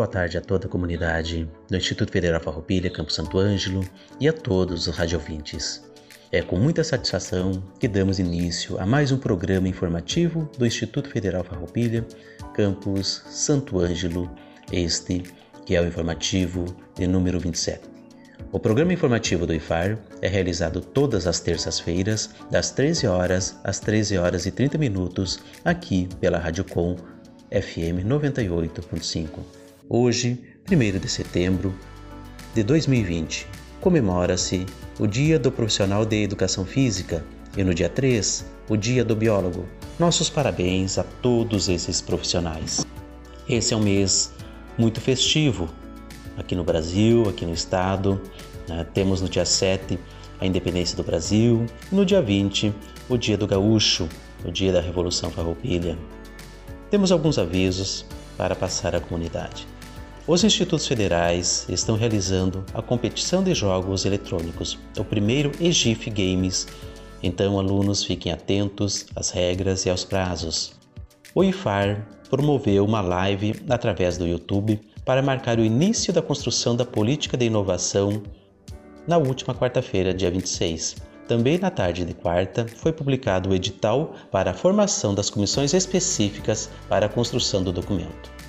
Boa 0.00 0.08
tarde 0.08 0.38
a 0.38 0.40
toda 0.40 0.66
a 0.66 0.70
comunidade 0.70 1.46
do 1.68 1.76
Instituto 1.76 2.10
Federal 2.10 2.40
Farroupilha, 2.40 2.88
Campo 2.88 3.12
Santo 3.12 3.38
Ângelo 3.38 3.84
e 4.18 4.26
a 4.26 4.32
todos 4.32 4.86
os 4.86 4.96
radiovintes. 4.96 5.84
É 6.32 6.40
com 6.40 6.56
muita 6.56 6.82
satisfação 6.82 7.62
que 7.78 7.86
damos 7.86 8.18
início 8.18 8.80
a 8.80 8.86
mais 8.86 9.12
um 9.12 9.18
programa 9.18 9.68
informativo 9.68 10.50
do 10.56 10.64
Instituto 10.64 11.10
Federal 11.10 11.44
Farroupilha, 11.44 12.06
Campus 12.54 13.22
Santo 13.26 13.78
Ângelo, 13.78 14.34
este 14.72 15.22
que 15.66 15.76
é 15.76 15.82
o 15.82 15.86
informativo 15.86 16.64
de 16.96 17.06
número 17.06 17.38
27. 17.38 17.82
O 18.52 18.58
programa 18.58 18.94
informativo 18.94 19.46
do 19.46 19.52
IFAR 19.52 19.98
é 20.22 20.28
realizado 20.28 20.80
todas 20.80 21.26
as 21.26 21.40
terças-feiras, 21.40 22.30
das 22.50 22.70
13 22.70 23.06
horas 23.06 23.60
às 23.62 23.80
13 23.80 24.16
horas 24.16 24.46
e 24.46 24.50
30 24.50 24.78
minutos, 24.78 25.40
aqui 25.62 26.08
pela 26.18 26.38
Rádio 26.38 26.64
Com 26.64 26.96
FM 27.50 28.06
98.5. 28.06 29.59
Hoje, 29.92 30.38
1 30.70 31.00
de 31.00 31.08
setembro 31.08 31.74
de 32.54 32.62
2020, 32.62 33.48
comemora-se 33.80 34.64
o 35.00 35.06
Dia 35.08 35.36
do 35.36 35.50
Profissional 35.50 36.06
de 36.06 36.22
Educação 36.22 36.64
Física 36.64 37.24
e 37.56 37.64
no 37.64 37.74
dia 37.74 37.88
3, 37.88 38.46
o 38.68 38.76
Dia 38.76 39.04
do 39.04 39.16
Biólogo. 39.16 39.66
Nossos 39.98 40.30
parabéns 40.30 40.96
a 40.96 41.02
todos 41.02 41.68
esses 41.68 42.00
profissionais. 42.00 42.86
Esse 43.48 43.74
é 43.74 43.76
um 43.76 43.82
mês 43.82 44.32
muito 44.78 45.00
festivo 45.00 45.68
aqui 46.38 46.54
no 46.54 46.62
Brasil, 46.62 47.28
aqui 47.28 47.44
no 47.44 47.52
estado. 47.52 48.20
Né? 48.68 48.86
Temos 48.94 49.20
no 49.20 49.28
dia 49.28 49.44
7 49.44 49.98
a 50.38 50.46
independência 50.46 50.96
do 50.96 51.02
Brasil 51.02 51.66
e 51.90 51.94
no 51.96 52.06
dia 52.06 52.22
20 52.22 52.72
o 53.08 53.16
Dia 53.16 53.36
do 53.36 53.44
Gaúcho, 53.44 54.08
o 54.44 54.52
Dia 54.52 54.72
da 54.72 54.80
Revolução 54.80 55.32
Farroupilha. 55.32 55.98
Temos 56.92 57.10
alguns 57.10 57.38
avisos 57.38 58.06
para 58.36 58.54
passar 58.54 58.94
à 58.94 59.00
comunidade. 59.00 59.66
Os 60.30 60.44
institutos 60.44 60.86
federais 60.86 61.66
estão 61.68 61.96
realizando 61.96 62.64
a 62.72 62.80
competição 62.80 63.42
de 63.42 63.52
jogos 63.52 64.04
eletrônicos, 64.04 64.78
o 64.96 65.02
primeiro 65.02 65.50
EGIF 65.60 66.08
Games. 66.08 66.68
Então, 67.20 67.58
alunos 67.58 68.04
fiquem 68.04 68.30
atentos 68.30 69.06
às 69.16 69.30
regras 69.30 69.86
e 69.86 69.90
aos 69.90 70.04
prazos. 70.04 70.78
O 71.34 71.42
IFAR 71.42 72.06
promoveu 72.28 72.84
uma 72.84 73.00
live 73.00 73.56
através 73.68 74.16
do 74.16 74.24
YouTube 74.24 74.80
para 75.04 75.20
marcar 75.20 75.58
o 75.58 75.64
início 75.64 76.12
da 76.12 76.22
construção 76.22 76.76
da 76.76 76.84
política 76.84 77.36
de 77.36 77.46
inovação 77.46 78.22
na 79.08 79.18
última 79.18 79.52
quarta-feira, 79.52 80.14
dia 80.14 80.30
26. 80.30 80.94
Também 81.26 81.58
na 81.58 81.72
tarde 81.72 82.04
de 82.04 82.14
quarta, 82.14 82.68
foi 82.76 82.92
publicado 82.92 83.50
o 83.50 83.54
edital 83.56 84.14
para 84.30 84.52
a 84.52 84.54
formação 84.54 85.12
das 85.12 85.28
comissões 85.28 85.74
específicas 85.74 86.70
para 86.88 87.06
a 87.06 87.08
construção 87.08 87.64
do 87.64 87.72
documento. 87.72 88.39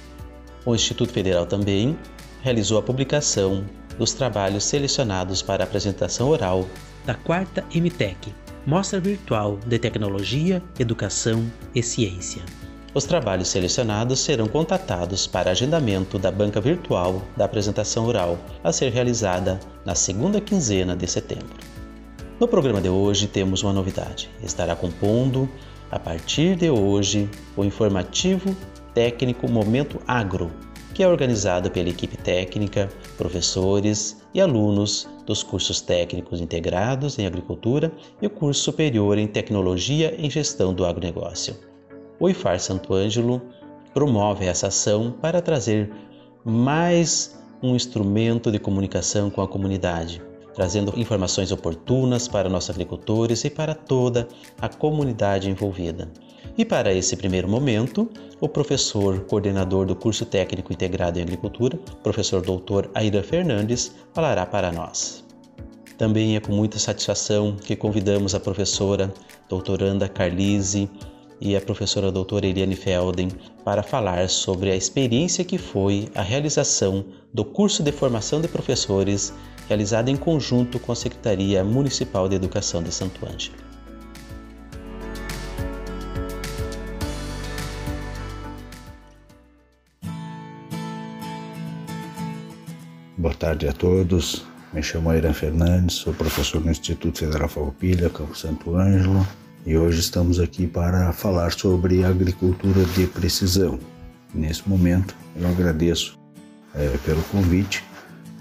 O 0.65 0.75
Instituto 0.75 1.11
Federal 1.11 1.45
também 1.45 1.97
realizou 2.41 2.77
a 2.77 2.83
publicação 2.83 3.63
dos 3.97 4.13
trabalhos 4.13 4.63
selecionados 4.63 5.41
para 5.41 5.63
apresentação 5.63 6.29
oral 6.29 6.67
da 7.05 7.15
quarta 7.15 7.65
MTEC, 7.73 8.33
Mostra 8.65 8.99
Virtual 8.99 9.57
de 9.65 9.79
Tecnologia, 9.79 10.61
Educação 10.79 11.51
e 11.73 11.81
Ciência. 11.81 12.43
Os 12.93 13.05
trabalhos 13.05 13.47
selecionados 13.47 14.19
serão 14.19 14.47
contatados 14.47 15.25
para 15.25 15.51
agendamento 15.51 16.19
da 16.19 16.29
banca 16.29 16.59
virtual 16.59 17.21
da 17.37 17.45
apresentação 17.45 18.05
oral, 18.05 18.37
a 18.63 18.71
ser 18.71 18.91
realizada 18.91 19.59
na 19.85 19.95
segunda 19.95 20.41
quinzena 20.41 20.95
de 20.95 21.07
setembro. 21.07 21.55
No 22.39 22.47
programa 22.47 22.81
de 22.81 22.89
hoje 22.89 23.27
temos 23.27 23.63
uma 23.63 23.71
novidade. 23.71 24.29
Estará 24.43 24.75
compondo, 24.75 25.49
a 25.89 25.97
partir 25.97 26.55
de 26.55 26.69
hoje, 26.69 27.29
o 27.55 27.63
informativo 27.63 28.55
técnico 28.93 29.49
Momento 29.49 29.99
Agro, 30.07 30.51
que 30.93 31.03
é 31.03 31.07
organizado 31.07 31.71
pela 31.71 31.89
equipe 31.89 32.17
técnica, 32.17 32.89
professores 33.17 34.21
e 34.33 34.41
alunos 34.41 35.07
dos 35.25 35.43
cursos 35.43 35.81
técnicos 35.81 36.41
integrados 36.41 37.17
em 37.17 37.25
agricultura 37.25 37.91
e 38.21 38.27
o 38.27 38.29
curso 38.29 38.61
superior 38.61 39.17
em 39.17 39.27
tecnologia 39.27 40.15
em 40.17 40.29
gestão 40.29 40.73
do 40.73 40.85
agronegócio. 40.85 41.55
O 42.19 42.29
IFAR 42.29 42.59
Santo 42.59 42.93
Ângelo 42.93 43.41
promove 43.93 44.45
essa 44.45 44.67
ação 44.67 45.11
para 45.11 45.41
trazer 45.41 45.91
mais 46.43 47.39
um 47.61 47.75
instrumento 47.75 48.51
de 48.51 48.59
comunicação 48.59 49.29
com 49.29 49.41
a 49.41 49.47
comunidade, 49.47 50.21
trazendo 50.53 50.93
informações 50.99 51.51
oportunas 51.51 52.27
para 52.27 52.49
nossos 52.49 52.69
agricultores 52.69 53.43
e 53.45 53.49
para 53.49 53.75
toda 53.75 54.27
a 54.59 54.67
comunidade 54.67 55.49
envolvida. 55.49 56.11
E 56.57 56.65
para 56.65 56.93
esse 56.93 57.15
primeiro 57.15 57.47
momento, 57.47 58.09
o 58.39 58.49
professor 58.49 59.21
coordenador 59.21 59.85
do 59.85 59.95
curso 59.95 60.25
técnico 60.25 60.73
integrado 60.73 61.19
em 61.19 61.21
agricultura, 61.21 61.77
professor 62.03 62.41
doutor 62.41 62.89
Aida 62.93 63.23
Fernandes, 63.23 63.95
falará 64.13 64.45
para 64.45 64.71
nós. 64.71 65.23
Também 65.97 66.35
é 66.35 66.39
com 66.39 66.51
muita 66.51 66.79
satisfação 66.79 67.55
que 67.55 67.75
convidamos 67.75 68.33
a 68.33 68.39
professora 68.39 69.13
doutoranda 69.47 70.09
Carlise 70.09 70.89
e 71.39 71.55
a 71.55 71.61
professora 71.61 72.11
doutora 72.11 72.47
Eliane 72.47 72.75
Felden 72.75 73.29
para 73.63 73.83
falar 73.83 74.27
sobre 74.29 74.71
a 74.71 74.75
experiência 74.75 75.43
que 75.43 75.57
foi 75.57 76.09
a 76.15 76.21
realização 76.21 77.05
do 77.33 77.45
curso 77.45 77.83
de 77.83 77.91
formação 77.91 78.41
de 78.41 78.47
professores 78.47 79.33
realizado 79.67 80.09
em 80.09 80.17
conjunto 80.17 80.79
com 80.79 80.91
a 80.91 80.95
Secretaria 80.95 81.63
Municipal 81.63 82.27
de 82.27 82.35
Educação 82.35 82.83
de 82.83 82.91
Santo 82.91 83.25
Ângelo. 83.25 83.70
Boa 93.21 93.35
tarde 93.35 93.67
a 93.67 93.71
todos. 93.71 94.43
Me 94.73 94.81
chamo 94.81 95.11
Airan 95.11 95.31
Fernandes, 95.31 95.97
sou 95.97 96.11
professor 96.11 96.59
no 96.59 96.71
Instituto 96.71 97.19
Federal 97.19 97.47
Farroupilha, 97.47 98.09
Campo 98.09 98.35
Santo 98.35 98.75
Ângelo, 98.75 99.27
e 99.63 99.77
hoje 99.77 99.99
estamos 99.99 100.39
aqui 100.39 100.65
para 100.65 101.13
falar 101.13 101.51
sobre 101.51 102.03
agricultura 102.03 102.83
de 102.83 103.05
precisão. 103.05 103.77
Nesse 104.33 104.67
momento, 104.67 105.15
eu 105.35 105.47
agradeço 105.47 106.17
é, 106.73 106.97
pelo 107.05 107.21
convite 107.25 107.83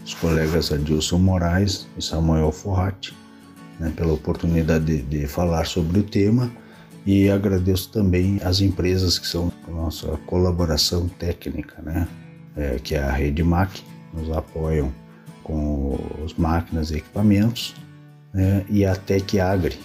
os 0.03 0.15
colegas 0.15 0.73
Adilson 0.73 1.19
Moraes 1.19 1.87
e 1.99 2.03
Samuel 2.03 2.51
Forratti 2.51 3.15
né, 3.79 3.93
pela 3.95 4.15
oportunidade 4.15 4.87
de, 4.87 5.03
de, 5.03 5.27
falar 5.27 5.67
sobre 5.67 5.99
o 5.99 6.03
tema 6.03 6.51
e 7.05 7.29
agradeço 7.29 7.93
também 7.93 8.41
as 8.43 8.63
empresas 8.63 9.19
que 9.19 9.27
são 9.27 9.53
nossa 9.69 10.07
colaboração 10.25 11.07
técnica, 11.07 11.83
né, 11.83 12.09
é, 12.57 12.79
que 12.83 12.95
é 12.95 13.03
a 13.03 13.13
Rede 13.13 13.43
MAC, 13.43 13.90
nos 14.13 14.31
apoiam 14.31 14.93
com 15.43 15.99
as 16.25 16.35
máquinas 16.35 16.91
e 16.91 16.97
equipamentos, 16.97 17.75
né, 18.33 18.65
e 18.69 18.85
a 18.85 18.95
Tec 18.95 19.39
Agri, 19.39 19.79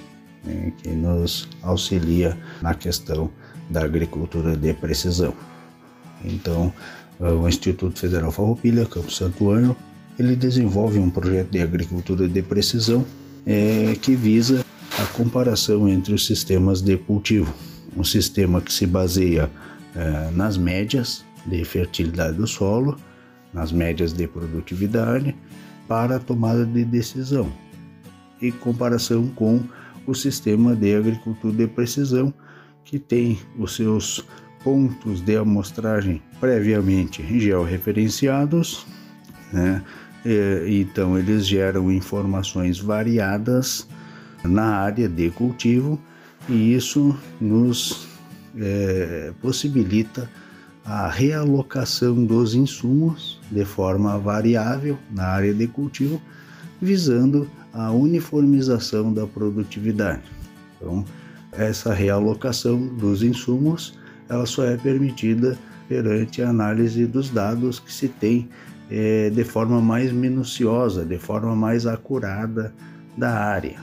né, 0.44 0.72
que 0.82 0.90
nos 0.90 1.48
auxilia 1.62 2.38
na 2.62 2.74
questão 2.74 3.30
da 3.70 3.84
agricultura 3.84 4.56
de 4.56 4.74
precisão. 4.74 5.34
Então, 6.24 6.74
o 7.20 7.48
Instituto 7.48 7.98
Federal 7.98 8.32
Farroupilha, 8.32 8.86
Campo 8.86 9.12
Santo 9.12 9.50
Ângelo, 9.50 9.76
ele 10.18 10.36
desenvolve 10.36 11.00
um 11.00 11.10
projeto 11.10 11.50
de 11.50 11.62
agricultura 11.62 12.28
de 12.28 12.42
precisão 12.42 13.06
é, 13.46 13.96
que 14.02 14.16
visa 14.16 14.66
a 14.98 15.06
comparação 15.08 15.88
entre 15.88 16.14
os 16.14 16.26
sistemas 16.26 16.82
de 16.82 16.98
cultivo. 16.98 17.54
Um 17.96 18.04
sistema 18.04 18.62
que 18.62 18.72
se 18.72 18.86
baseia 18.86 19.50
é, 19.96 20.32
nas 20.32 20.58
médias 20.58 21.24
de 21.46 21.64
fertilidade 21.64 22.38
do 22.38 22.48
solo 22.48 22.98
nas 23.56 23.72
médias 23.72 24.12
de 24.12 24.28
produtividade 24.28 25.34
para 25.88 26.18
a 26.18 26.20
tomada 26.20 26.66
de 26.66 26.84
decisão, 26.84 27.50
em 28.42 28.52
comparação 28.52 29.28
com 29.30 29.62
o 30.06 30.14
sistema 30.14 30.76
de 30.76 30.94
agricultura 30.94 31.56
de 31.56 31.68
precisão, 31.68 32.34
que 32.84 33.00
tem 33.00 33.40
os 33.58 33.76
seus 33.76 34.26
pontos 34.62 35.22
de 35.22 35.38
amostragem 35.38 36.22
previamente 36.40 37.24
georreferenciados, 37.40 38.86
né? 39.54 39.82
então 40.68 41.18
eles 41.18 41.48
geram 41.48 41.92
informações 41.92 42.80
variadas 42.80 43.88
na 44.44 44.76
área 44.76 45.08
de 45.08 45.30
cultivo 45.30 46.00
e 46.50 46.74
isso 46.74 47.18
nos 47.40 48.08
é, 48.58 49.32
possibilita 49.42 50.30
a 50.86 51.10
realocação 51.10 52.24
dos 52.24 52.54
insumos 52.54 53.40
de 53.52 53.66
forma 53.66 54.20
variável 54.20 54.98
na 55.12 55.24
área 55.24 55.54
de 55.54 55.68
cultivo, 55.68 56.22
visando 56.80 57.50
a 57.74 57.92
uniformização 57.92 59.12
da 59.12 59.26
produtividade. 59.26 60.22
Então, 60.78 61.04
essa 61.52 61.94
realocação 61.94 62.88
dos 62.88 63.24
insumos 63.24 63.98
ela 64.30 64.46
só 64.46 64.64
é 64.66 64.78
permitida 64.78 65.58
perante 65.88 66.42
a 66.42 66.50
análise 66.50 67.06
dos 67.06 67.30
dados 67.30 67.80
que 67.80 67.92
se 67.92 68.08
tem 68.08 68.50
é, 68.90 69.30
de 69.30 69.44
forma 69.44 69.82
mais 69.82 70.12
minuciosa, 70.12 71.06
de 71.06 71.18
forma 71.18 71.56
mais 71.56 71.86
acurada 71.86 72.74
da 73.18 73.32
área. 73.32 73.80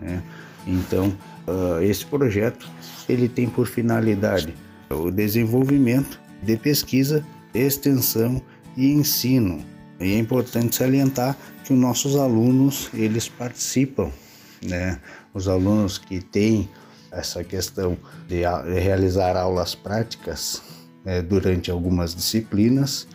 Né? 0.00 0.22
Então, 0.66 1.12
uh, 1.46 1.82
esse 1.82 2.06
projeto 2.06 2.68
ele 3.08 3.28
tem 3.28 3.48
por 3.48 3.66
finalidade 3.66 4.54
o 4.90 5.10
desenvolvimento 5.10 6.21
de 6.42 6.56
pesquisa, 6.56 7.24
extensão 7.54 8.42
e 8.76 8.92
ensino. 8.92 9.64
E 10.00 10.14
é 10.14 10.18
importante 10.18 10.74
salientar 10.76 11.36
que 11.64 11.72
os 11.72 11.78
nossos 11.78 12.16
alunos 12.16 12.90
eles 12.92 13.28
participam, 13.28 14.10
né? 14.62 14.98
Os 15.32 15.48
alunos 15.48 15.98
que 15.98 16.20
têm 16.20 16.68
essa 17.10 17.44
questão 17.44 17.96
de 18.26 18.42
realizar 18.80 19.36
aulas 19.36 19.74
práticas 19.74 20.62
né, 21.04 21.20
durante 21.20 21.70
algumas 21.70 22.14
disciplinas, 22.14 23.06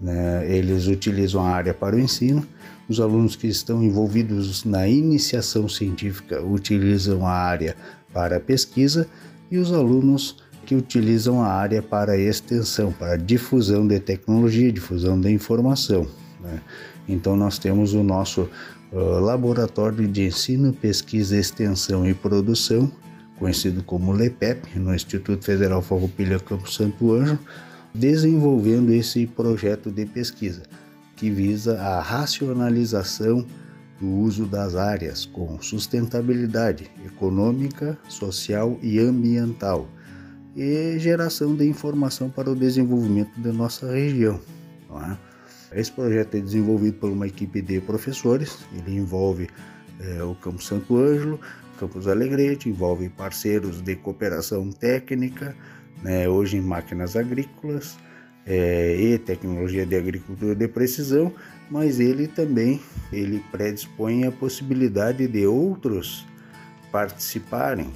né, 0.00 0.44
eles 0.50 0.86
utilizam 0.88 1.44
a 1.44 1.50
área 1.50 1.72
para 1.72 1.96
o 1.96 1.98
ensino. 1.98 2.46
Os 2.88 3.00
alunos 3.00 3.34
que 3.34 3.46
estão 3.46 3.82
envolvidos 3.82 4.64
na 4.64 4.86
iniciação 4.86 5.68
científica 5.68 6.42
utilizam 6.42 7.26
a 7.26 7.32
área 7.32 7.76
para 8.12 8.36
a 8.36 8.40
pesquisa 8.40 9.08
e 9.50 9.58
os 9.58 9.72
alunos 9.72 10.36
que 10.66 10.74
utilizam 10.74 11.40
a 11.40 11.46
área 11.46 11.80
para 11.80 12.18
extensão, 12.18 12.92
para 12.92 13.16
difusão 13.16 13.86
de 13.86 14.00
tecnologia, 14.00 14.72
difusão 14.72 15.18
da 15.18 15.30
informação. 15.30 16.06
Né? 16.40 16.60
Então, 17.08 17.36
nós 17.36 17.56
temos 17.56 17.94
o 17.94 18.02
nosso 18.02 18.50
uh, 18.92 19.20
Laboratório 19.20 20.08
de 20.08 20.26
Ensino, 20.26 20.72
Pesquisa, 20.72 21.36
Extensão 21.36 22.04
e 22.04 22.12
Produção, 22.12 22.90
conhecido 23.38 23.82
como 23.84 24.12
LEPEP, 24.12 24.76
no 24.78 24.92
Instituto 24.92 25.44
Federal 25.44 25.80
Farroupilha 25.80 26.40
Campo 26.40 26.68
Santo 26.68 27.12
Anjo, 27.12 27.38
desenvolvendo 27.94 28.92
esse 28.92 29.26
projeto 29.26 29.90
de 29.90 30.04
pesquisa 30.04 30.62
que 31.14 31.30
visa 31.30 31.80
a 31.80 32.00
racionalização 32.00 33.46
do 34.00 34.06
uso 34.06 34.44
das 34.44 34.74
áreas 34.74 35.24
com 35.24 35.60
sustentabilidade 35.62 36.90
econômica, 37.06 37.96
social 38.08 38.78
e 38.82 38.98
ambiental, 38.98 39.88
e 40.56 40.98
geração 40.98 41.54
de 41.54 41.66
informação 41.66 42.30
para 42.30 42.50
o 42.50 42.56
desenvolvimento 42.56 43.38
da 43.38 43.52
nossa 43.52 43.92
região. 43.92 44.40
É? 45.70 45.80
Esse 45.80 45.92
projeto 45.92 46.36
é 46.36 46.40
desenvolvido 46.40 46.98
por 46.98 47.10
uma 47.10 47.26
equipe 47.26 47.60
de 47.60 47.80
professores, 47.80 48.58
ele 48.72 48.96
envolve 48.96 49.48
é, 50.00 50.22
o 50.22 50.34
Campo 50.34 50.62
Santo 50.62 50.96
Ângelo, 50.96 51.38
Campos 51.78 52.08
Alegrete, 52.08 52.70
envolve 52.70 53.10
parceiros 53.10 53.82
de 53.82 53.94
cooperação 53.96 54.70
técnica, 54.70 55.54
né, 56.02 56.26
hoje 56.26 56.56
em 56.56 56.60
máquinas 56.62 57.16
agrícolas 57.16 57.98
é, 58.46 58.96
e 58.98 59.18
tecnologia 59.18 59.84
de 59.84 59.96
agricultura 59.96 60.54
de 60.54 60.68
precisão, 60.68 61.32
mas 61.70 62.00
ele 62.00 62.26
também 62.28 62.80
ele 63.12 63.42
predispõe 63.50 64.24
a 64.24 64.32
possibilidade 64.32 65.26
de 65.26 65.46
outros 65.46 66.24
participarem 66.90 67.90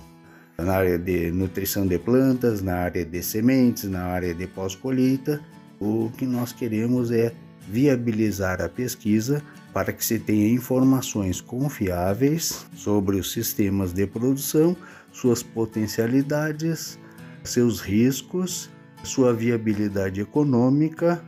na 0.64 0.74
área 0.74 0.98
de 0.98 1.30
nutrição 1.30 1.86
de 1.86 1.98
plantas, 1.98 2.62
na 2.62 2.76
área 2.76 3.04
de 3.04 3.22
sementes, 3.22 3.84
na 3.84 4.04
área 4.04 4.34
de 4.34 4.46
pós-colheita. 4.46 5.40
O 5.80 6.10
que 6.16 6.26
nós 6.26 6.52
queremos 6.52 7.10
é 7.10 7.32
viabilizar 7.68 8.60
a 8.60 8.68
pesquisa 8.68 9.42
para 9.72 9.92
que 9.92 10.04
se 10.04 10.18
tenha 10.18 10.48
informações 10.48 11.40
confiáveis 11.40 12.66
sobre 12.74 13.16
os 13.16 13.32
sistemas 13.32 13.92
de 13.92 14.06
produção, 14.06 14.76
suas 15.12 15.42
potencialidades, 15.42 16.98
seus 17.44 17.80
riscos, 17.80 18.68
sua 19.02 19.32
viabilidade 19.32 20.20
econômica, 20.20 21.22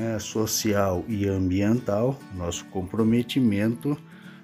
é, 0.00 0.18
social 0.18 1.04
e 1.08 1.26
ambiental, 1.28 2.18
nosso 2.34 2.64
comprometimento 2.66 3.96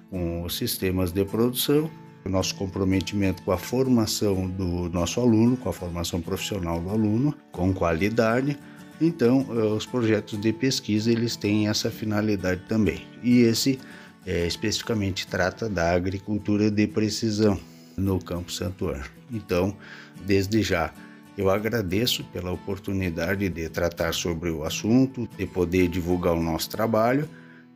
com 0.09 0.43
os 0.43 0.57
sistemas 0.57 1.11
de 1.11 1.25
produção 1.25 1.89
o 2.25 2.29
nosso 2.29 2.55
comprometimento 2.55 3.41
com 3.43 3.51
a 3.51 3.57
formação 3.57 4.47
do 4.47 4.89
nosso 4.89 5.19
aluno, 5.19 5.57
com 5.57 5.69
a 5.69 5.73
formação 5.73 6.21
profissional 6.21 6.79
do 6.79 6.89
aluno, 6.89 7.35
com 7.51 7.73
qualidade. 7.73 8.57
Então, 8.99 9.45
eh, 9.49 9.53
os 9.53 9.85
projetos 9.85 10.39
de 10.39 10.53
pesquisa 10.53 11.11
eles 11.11 11.35
têm 11.35 11.67
essa 11.67 11.89
finalidade 11.89 12.61
também. 12.67 13.05
E 13.23 13.41
esse 13.41 13.79
é, 14.25 14.45
especificamente 14.45 15.25
trata 15.25 15.67
da 15.67 15.91
agricultura 15.91 16.69
de 16.69 16.85
precisão 16.87 17.59
no 17.97 18.19
Campo 18.19 18.51
Santuário. 18.51 19.09
Então, 19.31 19.75
desde 20.25 20.61
já, 20.61 20.93
eu 21.37 21.49
agradeço 21.49 22.23
pela 22.25 22.51
oportunidade 22.51 23.49
de 23.49 23.69
tratar 23.69 24.13
sobre 24.13 24.51
o 24.51 24.63
assunto, 24.63 25.27
de 25.37 25.47
poder 25.47 25.87
divulgar 25.87 26.33
o 26.33 26.43
nosso 26.43 26.69
trabalho 26.69 27.27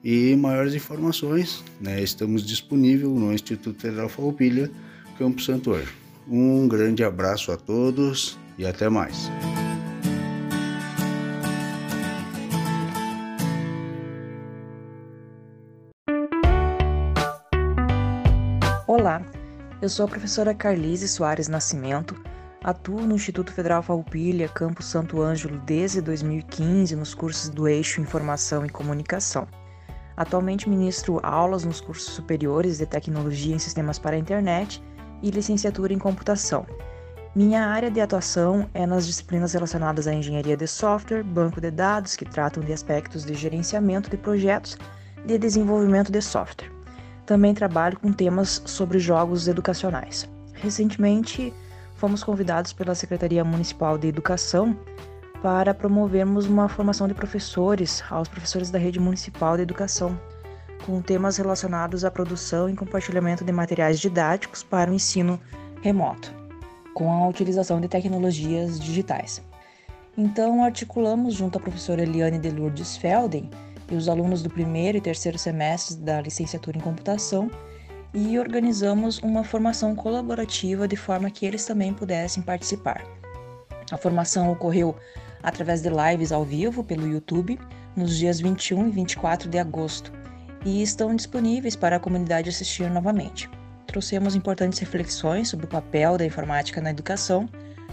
e 0.06 0.36
maiores 0.36 0.76
informações, 0.76 1.64
né, 1.82 2.00
estamos 2.00 2.46
disponíveis 2.46 3.10
no 3.10 3.34
Instituto 3.34 3.82
Federal 3.82 4.08
Farroupilha, 4.08 4.70
Campo 5.18 5.42
Santo 5.42 5.74
Anjo. 5.74 5.92
Um 6.28 6.68
grande 6.68 7.04
abraço 7.04 7.52
a 7.52 7.58
todos 7.58 8.38
e 8.56 8.68
até 8.68 8.88
mais. 8.88 9.32
Olá, 18.88 19.26
eu 19.82 19.90
sou 19.90 20.06
a 20.06 20.08
professora 20.08 20.54
Carlise 20.54 21.08
Soares 21.08 21.48
Nascimento, 21.48 22.16
atuo 22.64 23.02
no 23.02 23.16
Instituto 23.16 23.52
Federal 23.52 23.82
Farroupilha, 23.82 24.48
Campo 24.50 24.84
Santo 24.84 25.20
Ângelo 25.20 25.58
desde 25.66 26.00
2015 26.00 26.96
nos 26.96 27.16
cursos 27.16 27.50
do 27.50 27.68
Eixo 27.68 28.00
Informação 28.00 28.64
e 28.64 28.70
Comunicação. 28.70 29.48
Atualmente 30.18 30.70
ministro 30.70 31.20
aulas 31.24 31.66
nos 31.66 31.82
cursos 31.82 32.14
superiores 32.14 32.78
de 32.78 32.86
Tecnologia 32.86 33.56
em 33.56 33.60
Sistemas 33.60 34.00
para 34.00 34.16
a 34.16 34.20
Internet 34.20 34.82
e 35.22 35.30
licenciatura 35.30 35.94
em 35.94 36.00
Computação. 36.00 36.66
Minha 37.36 37.68
área 37.68 37.92
de 37.92 38.00
atuação 38.00 38.70
é 38.74 38.86
nas 38.86 39.06
disciplinas 39.06 39.52
relacionadas 39.52 40.08
à 40.08 40.14
engenharia 40.14 40.56
de 40.56 40.68
software, 40.68 41.22
banco 41.22 41.60
de 41.60 41.70
dados, 41.70 42.16
que 42.16 42.24
tratam 42.24 42.64
de 42.64 42.72
aspectos 42.72 43.26
de 43.26 43.34
gerenciamento 43.34 44.10
de 44.10 44.16
projetos 44.16 44.78
de 45.26 45.38
desenvolvimento 45.38 46.12
de 46.12 46.22
software. 46.22 46.72
Também 47.26 47.54
trabalho 47.54 48.00
com 48.00 48.14
temas 48.14 48.62
sobre 48.66 49.00
jogos 49.00 49.50
educacionais. 49.50 50.30
Recentemente, 50.54 51.54
fomos 51.96 52.24
convidados 52.24 52.72
pela 52.72 52.96
Secretaria 52.96 53.44
Municipal 53.44 53.98
de 53.98 54.08
Educação 54.08 54.78
para 55.46 55.76
promovermos 55.76 56.48
uma 56.48 56.68
formação 56.68 57.08
de 57.08 57.14
professores 57.14 58.04
aos 58.10 58.28
professores 58.28 58.72
da 58.72 58.80
rede 58.80 59.00
municipal 59.00 59.56
de 59.56 59.62
educação, 59.62 60.20
com 60.88 61.00
temas 61.04 61.38
relacionados 61.38 62.04
à 62.04 62.10
produção 62.10 62.68
e 62.68 62.76
compartilhamento 62.76 63.46
de 63.46 63.52
materiais 63.52 64.00
didáticos 64.00 64.64
para 64.64 64.90
o 64.90 64.94
ensino 64.96 65.40
remoto, 65.84 66.34
com 66.96 67.12
a 67.12 67.28
utilização 67.28 67.80
de 67.80 67.88
tecnologias 67.88 68.80
digitais. 68.80 69.40
Então, 70.18 70.64
articulamos 70.64 71.36
junto 71.36 71.60
à 71.60 71.62
professora 71.62 72.02
Eliane 72.02 72.40
de 72.40 72.50
Lourdes 72.50 72.98
Felden 72.98 73.48
e 73.92 73.94
os 73.94 74.10
alunos 74.10 74.42
do 74.42 74.50
primeiro 74.50 74.98
e 74.98 75.02
terceiro 75.02 75.38
semestres 75.38 75.96
da 75.96 76.22
licenciatura 76.22 76.80
em 76.80 76.82
computação 76.82 77.52
e 78.16 78.40
organizamos 78.40 79.20
uma 79.20 79.44
formação 79.44 79.96
colaborativa 79.96 80.88
de 80.88 80.96
forma 80.96 81.30
que 81.30 81.46
eles 81.46 81.68
também 81.68 81.94
pudessem 81.94 82.42
participar. 82.42 83.04
A 83.92 83.98
formação 83.98 84.52
ocorreu 84.52 84.96
através 85.42 85.82
de 85.82 85.90
lives 85.90 86.32
ao 86.32 86.44
vivo 86.44 86.84
pelo 86.84 87.08
YouTube 87.08 87.60
nos 87.96 88.18
dias 88.18 88.40
21 88.40 88.88
e 88.88 88.92
24 88.92 89.50
de 89.50 89.58
agosto 89.58 90.12
e 90.66 90.82
estão 90.82 91.16
disponíveis 91.16 91.76
para 91.76 91.96
a 91.96 92.00
comunidade 92.00 92.50
assistir 92.50 92.90
novamente. 92.90 93.50
Trouxemos 93.86 94.36
importantes 94.36 94.80
reflexões 94.80 95.48
sobre 95.48 95.66
o 95.66 95.70
papel 95.70 96.18
da 96.18 96.26
informática 96.26 96.82
na 96.82 96.90
educação, 96.90 97.48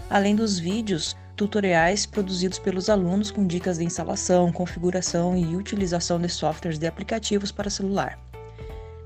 além 0.09 0.35
dos 0.35 0.57
vídeos 0.59 1.15
tutoriais 1.35 2.05
produzidos 2.05 2.59
pelos 2.59 2.89
alunos 2.89 3.31
com 3.31 3.45
dicas 3.45 3.77
de 3.77 3.85
instalação, 3.85 4.51
configuração 4.51 5.37
e 5.37 5.55
utilização 5.55 6.19
de 6.19 6.29
softwares 6.29 6.77
de 6.77 6.87
aplicativos 6.87 7.51
para 7.51 7.69
celular 7.69 8.19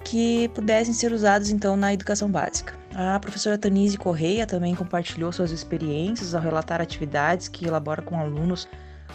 que 0.09 0.47
pudessem 0.49 0.93
ser 0.93 1.11
usados 1.11 1.49
então 1.49 1.75
na 1.75 1.93
educação 1.93 2.31
básica. 2.31 2.73
A 2.95 3.19
professora 3.19 3.57
Tanise 3.57 3.97
Correia 3.97 4.47
também 4.47 4.73
compartilhou 4.73 5.33
suas 5.33 5.51
experiências 5.51 6.33
ao 6.33 6.41
relatar 6.41 6.79
atividades 6.81 7.49
que 7.49 7.67
elabora 7.67 8.01
com 8.01 8.17
alunos 8.17 8.69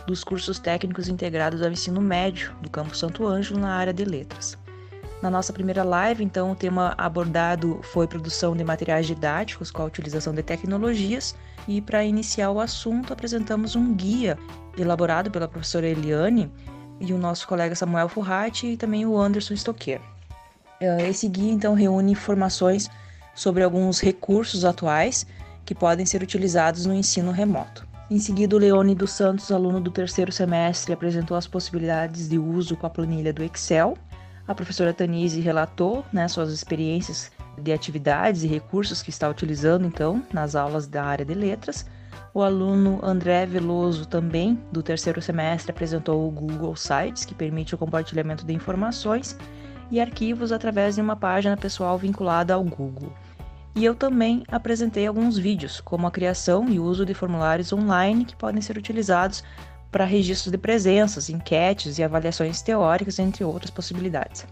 dos 0.06 0.22
cursos 0.22 0.58
técnicos 0.58 1.08
integrados 1.08 1.62
ao 1.62 1.72
ensino 1.72 1.98
médio 1.98 2.54
do 2.60 2.68
Campo 2.68 2.94
Santo 2.94 3.26
Ângelo 3.26 3.58
na 3.58 3.74
área 3.74 3.92
de 3.92 4.04
letras. 4.04 4.58
Na 5.22 5.30
nossa 5.30 5.50
primeira 5.52 5.82
live, 5.82 6.22
então, 6.22 6.50
o 6.50 6.56
tema 6.56 6.94
abordado 6.98 7.80
foi 7.84 8.06
produção 8.06 8.54
de 8.54 8.62
materiais 8.62 9.06
didáticos 9.06 9.70
com 9.70 9.80
a 9.80 9.86
utilização 9.86 10.34
de 10.34 10.42
tecnologias, 10.42 11.34
e 11.66 11.80
para 11.80 12.04
iniciar 12.04 12.50
o 12.50 12.60
assunto, 12.60 13.14
apresentamos 13.14 13.76
um 13.76 13.94
guia 13.94 14.36
elaborado 14.76 15.30
pela 15.30 15.48
professora 15.48 15.88
Eliane 15.88 16.52
e 17.00 17.14
o 17.14 17.18
nosso 17.18 17.46
colega 17.48 17.74
Samuel 17.74 18.08
Furratti 18.08 18.66
e 18.66 18.76
também 18.76 19.06
o 19.06 19.16
Anderson 19.16 19.54
Stoker. 19.54 20.11
Eh, 20.82 21.08
esse 21.08 21.28
guia, 21.28 21.52
então, 21.52 21.74
reúne 21.74 22.12
informações 22.12 22.90
sobre 23.34 23.62
alguns 23.62 24.00
recursos 24.00 24.64
atuais 24.64 25.26
que 25.64 25.74
podem 25.74 26.04
ser 26.04 26.22
utilizados 26.22 26.86
no 26.86 26.92
ensino 26.92 27.30
remoto. 27.30 27.86
Em 28.10 28.18
seguida, 28.18 28.56
o 28.56 28.58
Leone 28.58 28.94
dos 28.94 29.12
Santos, 29.12 29.50
aluno 29.50 29.80
do 29.80 29.90
terceiro 29.90 30.32
semestre, 30.32 30.92
apresentou 30.92 31.36
as 31.36 31.46
possibilidades 31.46 32.28
de 32.28 32.38
uso 32.38 32.76
com 32.76 32.86
a 32.86 32.90
planilha 32.90 33.32
do 33.32 33.42
Excel 33.42 33.96
a 34.46 34.54
professora 34.54 34.92
Tanise 34.92 35.40
relatou 35.40 36.04
né, 36.12 36.26
suas 36.26 36.52
experiências 36.52 37.30
de 37.56 37.72
atividades 37.72 38.42
e 38.42 38.48
recursos 38.48 39.00
que 39.00 39.10
está 39.10 39.28
utilizando, 39.28 39.86
então, 39.86 40.22
nas 40.32 40.56
aulas 40.56 40.86
da 40.86 41.04
área 41.04 41.24
de 41.24 41.34
letras. 41.34 41.86
O 42.34 42.42
aluno 42.42 42.98
André 43.02 43.46
Veloso, 43.46 44.06
também 44.06 44.58
do 44.72 44.82
terceiro 44.82 45.22
semestre, 45.22 45.70
apresentou 45.70 46.26
o 46.26 46.30
Google 46.30 46.74
Sites, 46.74 47.24
que 47.24 47.34
permite 47.34 47.74
o 47.74 47.78
compartilhamento 47.78 48.44
de 48.44 48.52
informações 48.52 49.38
e 49.92 50.00
arquivos 50.00 50.50
através 50.50 50.94
de 50.94 51.02
uma 51.02 51.14
página 51.14 51.54
pessoal 51.54 51.98
vinculada 51.98 52.54
ao 52.54 52.64
Google. 52.64 53.12
E 53.76 53.84
eu 53.84 53.94
também 53.94 54.42
apresentei 54.48 55.06
alguns 55.06 55.36
vídeos, 55.36 55.82
como 55.82 56.06
a 56.06 56.10
criação 56.10 56.66
e 56.68 56.80
uso 56.80 57.04
de 57.04 57.12
formulários 57.12 57.72
online 57.74 58.24
que 58.24 58.34
podem 58.34 58.62
ser 58.62 58.78
utilizados 58.78 59.44
para 59.90 60.06
registros 60.06 60.50
de 60.50 60.56
presenças, 60.56 61.28
enquetes 61.28 61.98
e 61.98 62.02
avaliações 62.02 62.62
teóricas, 62.62 63.18
entre 63.18 63.44
outras 63.44 63.70
possibilidades. 63.70 64.46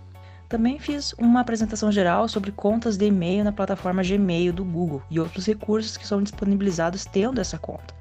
Também 0.46 0.78
fiz 0.78 1.14
uma 1.14 1.40
apresentação 1.40 1.90
geral 1.90 2.28
sobre 2.28 2.52
contas 2.52 2.98
de 2.98 3.06
e-mail 3.06 3.42
na 3.42 3.52
plataforma 3.52 4.02
Gmail 4.02 4.52
do 4.52 4.64
Google 4.64 5.02
e 5.10 5.18
outros 5.18 5.46
recursos 5.46 5.96
que 5.96 6.06
são 6.06 6.22
disponibilizados 6.22 7.06
tendo 7.06 7.40
essa 7.40 7.56
conta, 7.56 7.94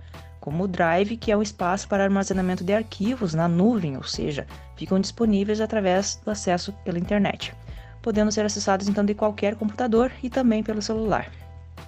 como 0.50 0.64
o 0.64 0.68
Drive, 0.68 1.16
que 1.16 1.32
é 1.32 1.38
um 1.38 1.44
espaço 1.44 1.88
para 1.88 2.04
armazenamento 2.04 2.64
de 2.64 2.74
arquivos 2.74 3.36
na 3.36 3.48
nuvem, 3.48 3.96
ou 3.96 4.04
seja, 4.04 4.48
ficam 4.76 5.00
disponíveis 5.00 5.62
através 5.62 6.20
do 6.26 6.32
acesso 6.32 6.74
pela 6.84 6.98
internet, 6.98 7.54
podendo 8.02 8.32
ser 8.32 8.44
acessados 8.44 8.88
então 8.88 9.06
de 9.06 9.14
qualquer 9.14 9.54
computador 9.54 10.12
e 10.24 10.30
também 10.30 10.64
pelo 10.64 10.82
celular. 10.82 11.32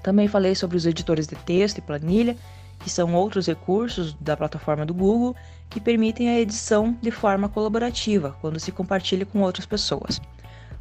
Também 0.03 0.27
falei 0.27 0.53
sobre 0.53 0.77
os 0.77 0.85
editores 0.85 1.25
de 1.25 1.35
texto 1.37 1.79
e 1.79 1.81
planilha 1.81 2.37
que 2.81 2.89
são 2.89 3.15
outros 3.15 3.47
recursos 3.47 4.13
da 4.21 4.37
plataforma 4.37 4.85
do 4.85 4.93
Google 4.93 5.35
que 5.67 5.79
permitem 5.79 6.29
a 6.29 6.39
edição 6.39 6.95
de 7.01 7.09
forma 7.09 7.49
colaborativa, 7.49 8.35
quando 8.41 8.59
se 8.59 8.71
compartilha 8.71 9.25
com 9.25 9.41
outras 9.41 9.65
pessoas. 9.65 10.21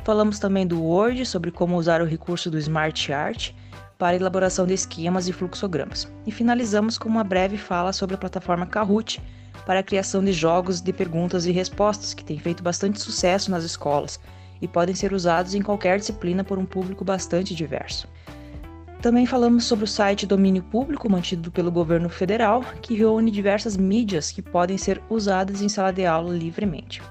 Falamos 0.04 0.38
também 0.38 0.66
do 0.66 0.82
Word, 0.82 1.24
sobre 1.24 1.50
como 1.50 1.78
usar 1.78 2.02
o 2.02 2.06
recurso 2.06 2.50
do 2.50 2.58
Smart 2.58 3.10
Art 3.10 3.52
para 4.00 4.16
elaboração 4.16 4.66
de 4.66 4.72
esquemas 4.72 5.28
e 5.28 5.32
fluxogramas. 5.32 6.10
E 6.26 6.32
finalizamos 6.32 6.96
com 6.96 7.06
uma 7.06 7.22
breve 7.22 7.58
fala 7.58 7.92
sobre 7.92 8.14
a 8.14 8.18
plataforma 8.18 8.64
Kahoot 8.64 9.22
para 9.66 9.80
a 9.80 9.82
criação 9.82 10.24
de 10.24 10.32
jogos 10.32 10.80
de 10.80 10.90
perguntas 10.90 11.44
e 11.44 11.52
respostas, 11.52 12.14
que 12.14 12.24
tem 12.24 12.38
feito 12.38 12.62
bastante 12.62 12.98
sucesso 12.98 13.50
nas 13.50 13.62
escolas 13.62 14.18
e 14.62 14.66
podem 14.66 14.94
ser 14.94 15.12
usados 15.12 15.54
em 15.54 15.60
qualquer 15.60 15.98
disciplina 15.98 16.42
por 16.42 16.58
um 16.58 16.64
público 16.64 17.04
bastante 17.04 17.54
diverso. 17.54 18.08
Também 19.02 19.26
falamos 19.26 19.64
sobre 19.64 19.84
o 19.84 19.88
site 19.88 20.26
Domínio 20.26 20.62
Público, 20.62 21.10
mantido 21.10 21.50
pelo 21.50 21.70
governo 21.70 22.08
federal, 22.08 22.64
que 22.80 22.94
reúne 22.94 23.30
diversas 23.30 23.76
mídias 23.76 24.30
que 24.30 24.40
podem 24.40 24.78
ser 24.78 25.00
usadas 25.10 25.60
em 25.60 25.68
sala 25.68 25.92
de 25.92 26.06
aula 26.06 26.34
livremente. 26.34 27.02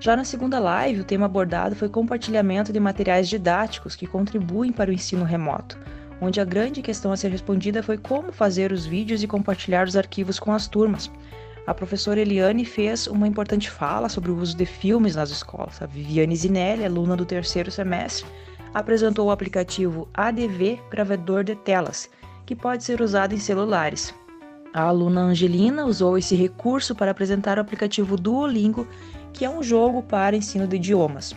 Já 0.00 0.16
na 0.16 0.24
segunda 0.24 0.58
live, 0.58 1.00
o 1.00 1.04
tema 1.04 1.26
abordado 1.26 1.76
foi 1.76 1.90
compartilhamento 1.90 2.72
de 2.72 2.80
materiais 2.80 3.28
didáticos 3.28 3.94
que 3.94 4.06
contribuem 4.06 4.72
para 4.72 4.90
o 4.90 4.92
ensino 4.92 5.24
remoto, 5.24 5.78
onde 6.22 6.40
a 6.40 6.44
grande 6.44 6.80
questão 6.80 7.10
a 7.10 7.16
ser 7.16 7.32
respondida 7.32 7.82
foi 7.82 7.98
como 7.98 8.30
fazer 8.30 8.70
os 8.70 8.86
vídeos 8.86 9.24
e 9.24 9.26
compartilhar 9.26 9.88
os 9.88 9.96
arquivos 9.96 10.38
com 10.38 10.52
as 10.52 10.68
turmas. 10.68 11.10
A 11.66 11.74
professora 11.74 12.20
Eliane 12.20 12.64
fez 12.64 13.08
uma 13.08 13.26
importante 13.26 13.68
fala 13.68 14.08
sobre 14.08 14.30
o 14.30 14.38
uso 14.38 14.56
de 14.56 14.64
filmes 14.64 15.16
nas 15.16 15.30
escolas. 15.30 15.82
A 15.82 15.86
Viviane 15.86 16.36
Zinelli, 16.36 16.84
aluna 16.84 17.16
do 17.16 17.24
terceiro 17.24 17.72
semestre, 17.72 18.24
apresentou 18.72 19.26
o 19.26 19.30
aplicativo 19.32 20.08
ADV 20.14 20.80
Gravador 20.90 21.42
de 21.42 21.56
Telas, 21.56 22.08
que 22.46 22.54
pode 22.54 22.84
ser 22.84 23.00
usado 23.00 23.34
em 23.34 23.38
celulares. 23.38 24.14
A 24.72 24.82
aluna 24.82 25.22
Angelina 25.22 25.84
usou 25.84 26.16
esse 26.16 26.36
recurso 26.36 26.94
para 26.94 27.10
apresentar 27.10 27.58
o 27.58 27.60
aplicativo 27.60 28.16
Duolingo, 28.16 28.86
que 29.32 29.44
é 29.44 29.50
um 29.50 29.62
jogo 29.62 30.04
para 30.04 30.36
ensino 30.36 30.68
de 30.68 30.76
idiomas. 30.76 31.34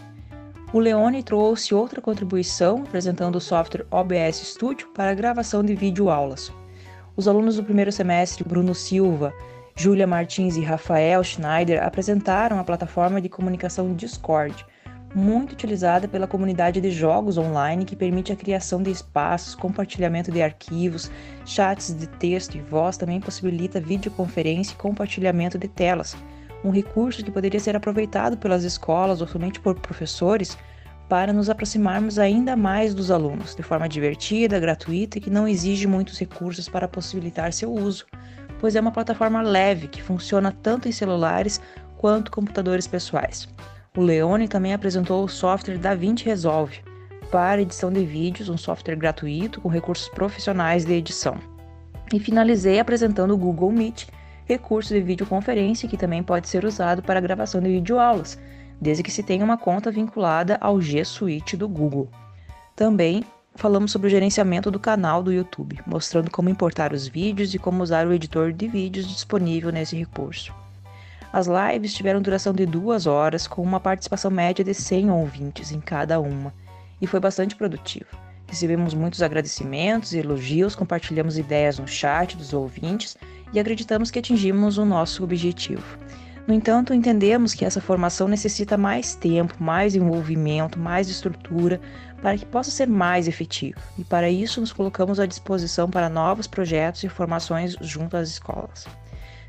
O 0.74 0.80
Leone 0.80 1.24
trouxe 1.24 1.74
outra 1.74 2.02
contribuição 2.02 2.84
apresentando 2.86 3.36
o 3.36 3.42
software 3.42 3.86
OBS 3.92 4.38
Studio 4.38 4.90
para 4.94 5.12
a 5.12 5.14
gravação 5.14 5.64
de 5.64 5.76
videoaulas. 5.76 6.52
Os 7.16 7.28
alunos 7.28 7.56
do 7.56 7.64
primeiro 7.64 7.92
semestre, 7.92 8.44
Bruno 8.44 8.76
Silva, 8.76 9.34
Júlia 9.76 10.08
Martins 10.08 10.58
e 10.58 10.62
Rafael 10.62 11.24
Schneider, 11.24 11.84
apresentaram 11.84 12.60
a 12.60 12.64
plataforma 12.64 13.22
de 13.22 13.30
comunicação 13.30 13.94
Discord, 13.94 14.66
muito 15.14 15.54
utilizada 15.54 16.10
pela 16.10 16.28
comunidade 16.28 16.82
de 16.82 16.92
jogos 16.92 17.38
online 17.38 17.86
que 17.86 17.96
permite 17.96 18.34
a 18.34 18.36
criação 18.36 18.84
de 18.84 18.92
espaços, 18.92 19.56
compartilhamento 19.56 20.30
de 20.30 20.42
arquivos, 20.42 21.10
chats 21.46 21.94
de 21.94 22.08
texto 22.08 22.56
e 22.56 22.62
voz, 22.62 22.98
também 22.98 23.22
possibilita 23.22 23.80
videoconferência 23.80 24.74
e 24.74 24.78
compartilhamento 24.78 25.58
de 25.58 25.70
telas, 25.70 26.18
um 26.66 26.72
recurso 26.72 27.24
que 27.24 27.32
poderia 27.32 27.60
ser 27.60 27.76
aproveitado 27.76 28.38
pelas 28.38 28.64
escolas 28.64 29.22
ou 29.22 29.28
somente 29.28 29.60
por 29.60 29.76
professores 29.76 30.58
para 31.08 31.32
nos 31.32 31.48
aproximarmos 31.48 32.18
ainda 32.18 32.56
mais 32.56 32.96
dos 32.96 33.12
alunos, 33.12 33.54
de 33.54 33.62
forma 33.62 33.88
divertida, 33.88 34.60
gratuita 34.60 35.20
e 35.20 35.22
que 35.22 35.30
não 35.30 35.48
exige 35.48 35.86
muitos 35.86 36.18
recursos 36.18 36.68
para 36.68 36.88
possibilitar 36.88 37.54
seu 37.54 37.72
uso, 37.72 38.08
pois 38.60 38.76
é 38.76 38.82
uma 38.82 38.92
plataforma 38.92 39.44
leve 39.44 39.88
que 39.88 40.02
funciona 40.02 40.52
tanto 40.52 40.90
em 40.90 40.92
celulares 40.92 41.62
quanto 41.98 42.32
computadores 42.32 42.88
pessoais. 42.88 43.48
O 43.96 44.02
Leone 44.02 44.48
também 44.48 44.74
apresentou 44.74 45.24
o 45.24 45.30
software 45.30 45.78
DaVinci 45.78 46.26
Resolve 46.26 46.82
para 47.32 47.62
edição 47.62 47.92
de 47.92 48.04
vídeos, 48.04 48.50
um 48.50 48.58
software 48.58 48.96
gratuito 48.96 49.62
com 49.62 49.70
recursos 49.70 50.10
profissionais 50.10 50.84
de 50.84 50.94
edição. 50.94 51.38
E 52.12 52.20
finalizei 52.20 52.80
apresentando 52.80 53.34
o 53.34 53.38
Google 53.38 53.72
Meet, 53.72 54.08
recurso 54.46 54.94
de 54.94 55.02
videoconferência 55.02 55.90
que 55.90 55.98
também 55.98 56.24
pode 56.24 56.48
ser 56.48 56.64
usado 56.64 57.02
para 57.02 57.20
gravação 57.20 57.60
de 57.60 57.70
videoaulas, 57.70 58.40
desde 58.80 59.04
que 59.04 59.12
se 59.12 59.24
tenha 59.24 59.44
uma 59.44 59.58
conta 59.58 59.92
vinculada 59.92 60.58
ao 60.62 60.80
G 60.80 61.04
Suite 61.04 61.58
do 61.58 61.68
Google. 61.68 62.10
Também 62.76 63.24
falamos 63.56 63.92
sobre 63.92 64.08
o 64.08 64.12
gerenciamento 64.12 64.70
do 64.70 64.80
canal 64.80 65.24
do 65.24 65.32
YouTube, 65.32 65.80
mostrando 65.86 66.30
como 66.30 66.50
importar 66.50 66.94
os 66.94 67.08
vídeos 67.08 67.54
e 67.54 67.60
como 67.60 67.82
usar 67.82 68.06
o 68.06 68.14
editor 68.14 68.52
de 68.52 68.68
vídeos 68.68 69.08
disponível 69.08 69.72
nesse 69.72 69.96
recurso. 69.96 70.54
As 71.32 71.48
lives 71.48 71.94
tiveram 71.94 72.22
duração 72.22 72.54
de 72.54 72.66
duas 72.66 73.08
horas, 73.08 73.48
com 73.48 73.62
uma 73.62 73.80
participação 73.80 74.30
média 74.32 74.64
de 74.64 74.74
100 74.74 75.12
ouvintes 75.12 75.72
em 75.72 75.82
cada 75.82 76.20
uma, 76.20 76.54
e 77.02 77.08
foi 77.08 77.20
bastante 77.20 77.56
produtivo. 77.56 78.25
Recebemos 78.48 78.94
muitos 78.94 79.22
agradecimentos 79.22 80.14
e 80.14 80.20
elogios, 80.20 80.76
compartilhamos 80.76 81.38
ideias 81.38 81.80
no 81.80 81.88
chat 81.88 82.38
dos 82.38 82.54
ouvintes 82.54 83.18
e 83.52 83.60
acreditamos 83.60 84.12
que 84.12 84.20
atingimos 84.20 84.78
o 84.78 84.86
nosso 84.86 85.24
objetivo. 85.24 85.98
No 86.48 86.54
entanto, 86.54 86.94
entendemos 86.94 87.56
que 87.56 87.66
essa 87.66 87.82
formação 87.82 88.28
necessita 88.28 88.78
mais 88.78 89.16
tempo, 89.16 89.56
mais 89.60 89.96
envolvimento, 89.96 90.78
mais 90.78 91.10
estrutura 91.10 91.82
para 92.22 92.38
que 92.38 92.46
possa 92.46 92.70
ser 92.70 92.88
mais 92.88 93.28
efetivo. 93.28 93.80
E 93.98 94.04
para 94.04 94.30
isso 94.30 94.62
nos 94.62 94.72
colocamos 94.72 95.20
à 95.20 95.26
disposição 95.26 95.90
para 95.90 96.08
novos 96.08 96.46
projetos 96.46 97.04
e 97.04 97.10
formações 97.10 97.76
junto 97.82 98.16
às 98.16 98.30
escolas. 98.30 98.86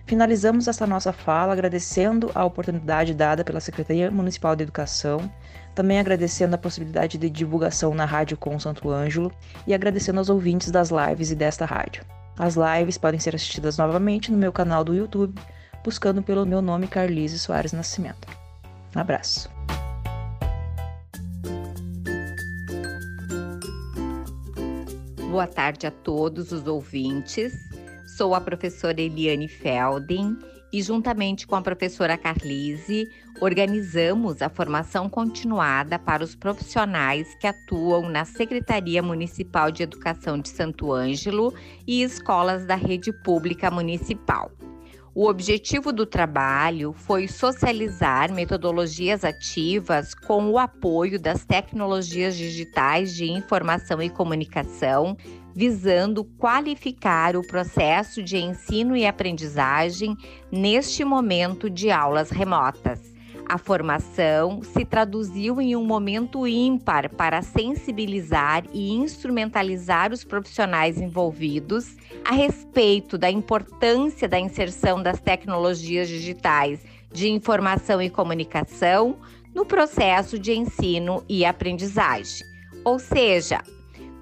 Finalizamos 0.06 0.68
esta 0.68 0.86
nossa 0.86 1.12
fala 1.12 1.52
agradecendo 1.52 2.30
a 2.34 2.44
oportunidade 2.44 3.12
dada 3.12 3.44
pela 3.44 3.60
Secretaria 3.60 4.10
Municipal 4.10 4.54
de 4.54 4.62
Educação, 4.62 5.30
também 5.76 6.00
agradecendo 6.00 6.54
a 6.54 6.58
possibilidade 6.58 7.18
de 7.18 7.28
divulgação 7.28 7.94
na 7.94 8.06
Rádio 8.06 8.34
Com 8.38 8.58
Santo 8.58 8.90
Ângelo 8.90 9.30
e 9.66 9.74
agradecendo 9.74 10.18
aos 10.18 10.30
ouvintes 10.30 10.70
das 10.70 10.88
lives 10.88 11.30
e 11.30 11.34
desta 11.34 11.66
rádio. 11.66 12.02
As 12.38 12.56
lives 12.56 12.96
podem 12.96 13.20
ser 13.20 13.34
assistidas 13.34 13.76
novamente 13.76 14.32
no 14.32 14.38
meu 14.38 14.50
canal 14.50 14.82
do 14.82 14.94
YouTube, 14.94 15.38
buscando 15.84 16.22
pelo 16.22 16.46
meu 16.46 16.62
nome 16.62 16.88
Carlise 16.88 17.38
Soares 17.38 17.74
Nascimento. 17.74 18.26
Um 18.96 18.98
abraço. 18.98 19.50
Boa 25.30 25.46
tarde 25.46 25.86
a 25.86 25.90
todos 25.90 26.52
os 26.52 26.66
ouvintes. 26.66 27.52
Sou 28.16 28.34
a 28.34 28.40
professora 28.40 28.98
Eliane 28.98 29.46
Felden 29.46 30.38
e, 30.72 30.82
juntamente 30.82 31.46
com 31.46 31.54
a 31.54 31.62
professora 31.62 32.16
Carlise, 32.16 33.08
organizamos 33.40 34.42
a 34.42 34.48
formação 34.48 35.08
continuada 35.08 35.98
para 35.98 36.24
os 36.24 36.34
profissionais 36.34 37.34
que 37.40 37.46
atuam 37.46 38.08
na 38.08 38.24
Secretaria 38.24 39.02
Municipal 39.02 39.70
de 39.70 39.82
Educação 39.82 40.38
de 40.38 40.48
Santo 40.48 40.92
Ângelo 40.92 41.54
e 41.86 42.02
escolas 42.02 42.64
da 42.66 42.74
rede 42.74 43.12
pública 43.12 43.70
municipal. 43.70 44.50
O 45.18 45.28
objetivo 45.30 45.94
do 45.94 46.04
trabalho 46.04 46.92
foi 46.92 47.26
socializar 47.26 48.30
metodologias 48.30 49.24
ativas 49.24 50.14
com 50.14 50.50
o 50.50 50.58
apoio 50.58 51.18
das 51.18 51.42
tecnologias 51.42 52.36
digitais 52.36 53.14
de 53.14 53.24
informação 53.24 54.02
e 54.02 54.10
comunicação, 54.10 55.16
visando 55.56 56.22
qualificar 56.22 57.34
o 57.34 57.40
processo 57.40 58.22
de 58.22 58.36
ensino 58.36 58.94
e 58.94 59.06
aprendizagem 59.06 60.14
neste 60.52 61.02
momento 61.02 61.70
de 61.70 61.90
aulas 61.90 62.28
remotas. 62.28 63.00
A 63.48 63.56
formação 63.56 64.60
se 64.62 64.84
traduziu 64.84 65.58
em 65.58 65.74
um 65.74 65.84
momento 65.84 66.46
ímpar 66.46 67.08
para 67.08 67.40
sensibilizar 67.40 68.64
e 68.70 68.92
instrumentalizar 68.92 70.12
os 70.12 70.24
profissionais 70.24 71.00
envolvidos 71.00 71.96
a 72.22 72.34
respeito 72.34 73.16
da 73.16 73.30
importância 73.30 74.28
da 74.28 74.38
inserção 74.38 75.02
das 75.02 75.20
tecnologias 75.20 76.08
digitais 76.08 76.80
de 77.10 77.30
informação 77.30 78.02
e 78.02 78.10
comunicação 78.10 79.16
no 79.54 79.64
processo 79.64 80.38
de 80.38 80.52
ensino 80.52 81.24
e 81.26 81.46
aprendizagem. 81.46 82.44
Ou 82.84 82.98
seja, 82.98 83.62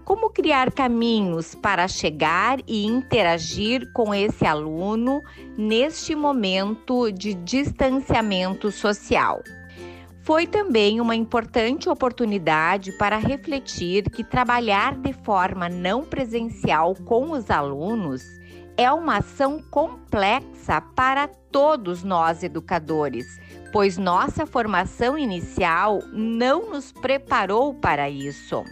como 0.04 0.30
criar 0.30 0.70
caminhos 0.70 1.54
para 1.54 1.88
chegar 1.88 2.58
e 2.66 2.84
interagir 2.84 3.90
com 3.92 4.14
esse 4.14 4.44
aluno 4.46 5.22
neste 5.56 6.14
momento 6.14 7.10
de 7.10 7.34
distanciamento 7.34 8.70
social. 8.70 9.42
Foi 10.22 10.46
também 10.46 11.00
uma 11.00 11.14
importante 11.14 11.88
oportunidade 11.88 12.92
para 12.92 13.16
refletir 13.16 14.08
que 14.10 14.24
trabalhar 14.24 14.94
de 14.96 15.12
forma 15.12 15.68
não 15.68 16.02
presencial 16.02 16.94
com 17.04 17.32
os 17.32 17.50
alunos 17.50 18.22
é 18.76 18.90
uma 18.90 19.18
ação 19.18 19.62
complexa 19.70 20.80
para 20.80 21.28
todos 21.28 22.02
nós 22.02 22.42
educadores, 22.42 23.38
pois 23.72 23.96
nossa 23.96 24.46
formação 24.46 25.16
inicial 25.16 26.00
não 26.12 26.70
nos 26.70 26.90
preparou 26.90 27.74
para 27.74 28.10
isso 28.10 28.64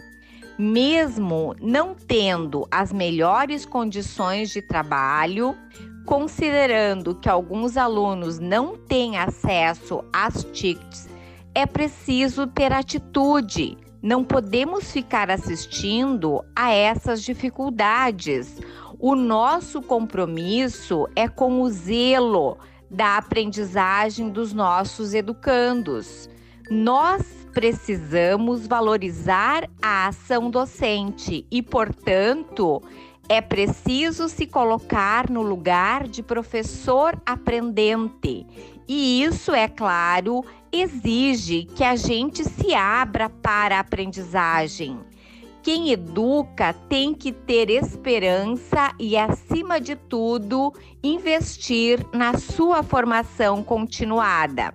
mesmo 0.57 1.55
não 1.59 1.95
tendo 1.95 2.67
as 2.69 2.91
melhores 2.91 3.65
condições 3.65 4.49
de 4.49 4.61
trabalho, 4.61 5.57
considerando 6.05 7.15
que 7.15 7.29
alguns 7.29 7.77
alunos 7.77 8.39
não 8.39 8.77
têm 8.77 9.17
acesso 9.17 10.03
às 10.11 10.43
TICs, 10.43 11.09
é 11.55 11.65
preciso 11.65 12.47
ter 12.47 12.71
atitude. 12.71 13.77
Não 14.01 14.23
podemos 14.23 14.91
ficar 14.91 15.31
assistindo 15.31 16.43
a 16.55 16.71
essas 16.71 17.23
dificuldades. 17.23 18.59
O 18.99 19.15
nosso 19.15 19.81
compromisso 19.81 21.07
é 21.15 21.27
com 21.27 21.61
o 21.61 21.69
zelo 21.69 22.57
da 22.89 23.17
aprendizagem 23.17 24.29
dos 24.29 24.53
nossos 24.53 25.13
educandos. 25.13 26.29
Nós 26.69 27.42
precisamos 27.53 28.67
valorizar 28.67 29.69
a 29.81 30.07
ação 30.07 30.49
docente 30.49 31.45
e, 31.51 31.61
portanto, 31.61 32.81
é 33.29 33.39
preciso 33.39 34.27
se 34.27 34.45
colocar 34.45 35.29
no 35.29 35.41
lugar 35.41 36.07
de 36.07 36.21
professor 36.21 37.19
aprendente. 37.25 38.45
E 38.87 39.23
isso, 39.23 39.53
é 39.53 39.67
claro, 39.67 40.43
exige 40.71 41.63
que 41.63 41.83
a 41.83 41.95
gente 41.95 42.43
se 42.43 42.73
abra 42.73 43.29
para 43.29 43.77
a 43.77 43.79
aprendizagem. 43.79 44.99
Quem 45.61 45.91
educa 45.91 46.73
tem 46.89 47.13
que 47.13 47.31
ter 47.31 47.69
esperança 47.69 48.93
e, 48.99 49.15
acima 49.15 49.79
de 49.79 49.95
tudo, 49.95 50.73
investir 51.01 52.05
na 52.11 52.37
sua 52.37 52.83
formação 52.83 53.63
continuada. 53.63 54.73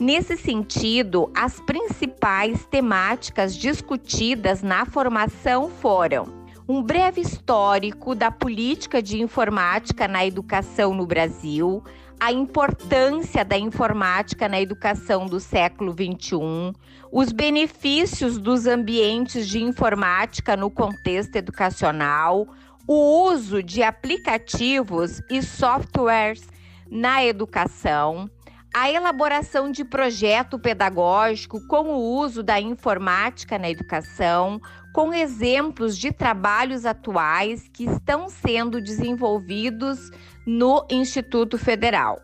Nesse 0.00 0.36
sentido, 0.36 1.28
as 1.34 1.58
principais 1.60 2.64
temáticas 2.66 3.56
discutidas 3.56 4.62
na 4.62 4.86
formação 4.86 5.68
foram 5.68 6.46
um 6.68 6.80
breve 6.80 7.20
histórico 7.20 8.14
da 8.14 8.30
política 8.30 9.02
de 9.02 9.20
informática 9.20 10.06
na 10.06 10.24
educação 10.24 10.94
no 10.94 11.04
Brasil, 11.04 11.82
a 12.20 12.30
importância 12.30 13.44
da 13.44 13.58
informática 13.58 14.48
na 14.48 14.60
educação 14.60 15.26
do 15.26 15.40
século 15.40 15.92
XXI, 15.92 16.72
os 17.10 17.32
benefícios 17.32 18.38
dos 18.38 18.66
ambientes 18.66 19.48
de 19.48 19.60
informática 19.60 20.56
no 20.56 20.70
contexto 20.70 21.34
educacional, 21.34 22.46
o 22.86 23.24
uso 23.32 23.64
de 23.64 23.82
aplicativos 23.82 25.20
e 25.28 25.42
softwares 25.42 26.46
na 26.90 27.24
educação 27.24 28.30
a 28.74 28.90
elaboração 28.90 29.70
de 29.70 29.84
projeto 29.84 30.58
pedagógico 30.58 31.60
com 31.66 31.90
o 31.90 32.20
uso 32.20 32.42
da 32.42 32.60
informática 32.60 33.58
na 33.58 33.70
educação, 33.70 34.60
com 34.92 35.12
exemplos 35.12 35.96
de 35.96 36.12
trabalhos 36.12 36.84
atuais 36.84 37.68
que 37.72 37.84
estão 37.84 38.28
sendo 38.28 38.80
desenvolvidos 38.80 40.10
no 40.46 40.86
Instituto 40.90 41.56
Federal. 41.56 42.20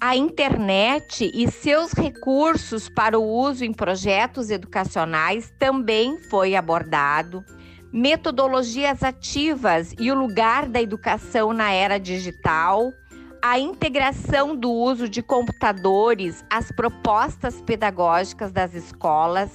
A 0.00 0.14
internet 0.14 1.30
e 1.32 1.50
seus 1.50 1.92
recursos 1.92 2.88
para 2.88 3.18
o 3.18 3.24
uso 3.24 3.64
em 3.64 3.72
projetos 3.72 4.50
educacionais 4.50 5.50
também 5.58 6.18
foi 6.28 6.54
abordado. 6.54 7.42
Metodologias 7.90 9.02
ativas 9.02 9.94
e 9.98 10.12
o 10.12 10.14
lugar 10.14 10.66
da 10.66 10.82
educação 10.82 11.54
na 11.54 11.70
era 11.70 11.98
digital 11.98 12.92
a 13.48 13.60
integração 13.60 14.56
do 14.56 14.72
uso 14.72 15.08
de 15.08 15.22
computadores 15.22 16.44
às 16.50 16.72
propostas 16.72 17.60
pedagógicas 17.60 18.50
das 18.50 18.74
escolas 18.74 19.52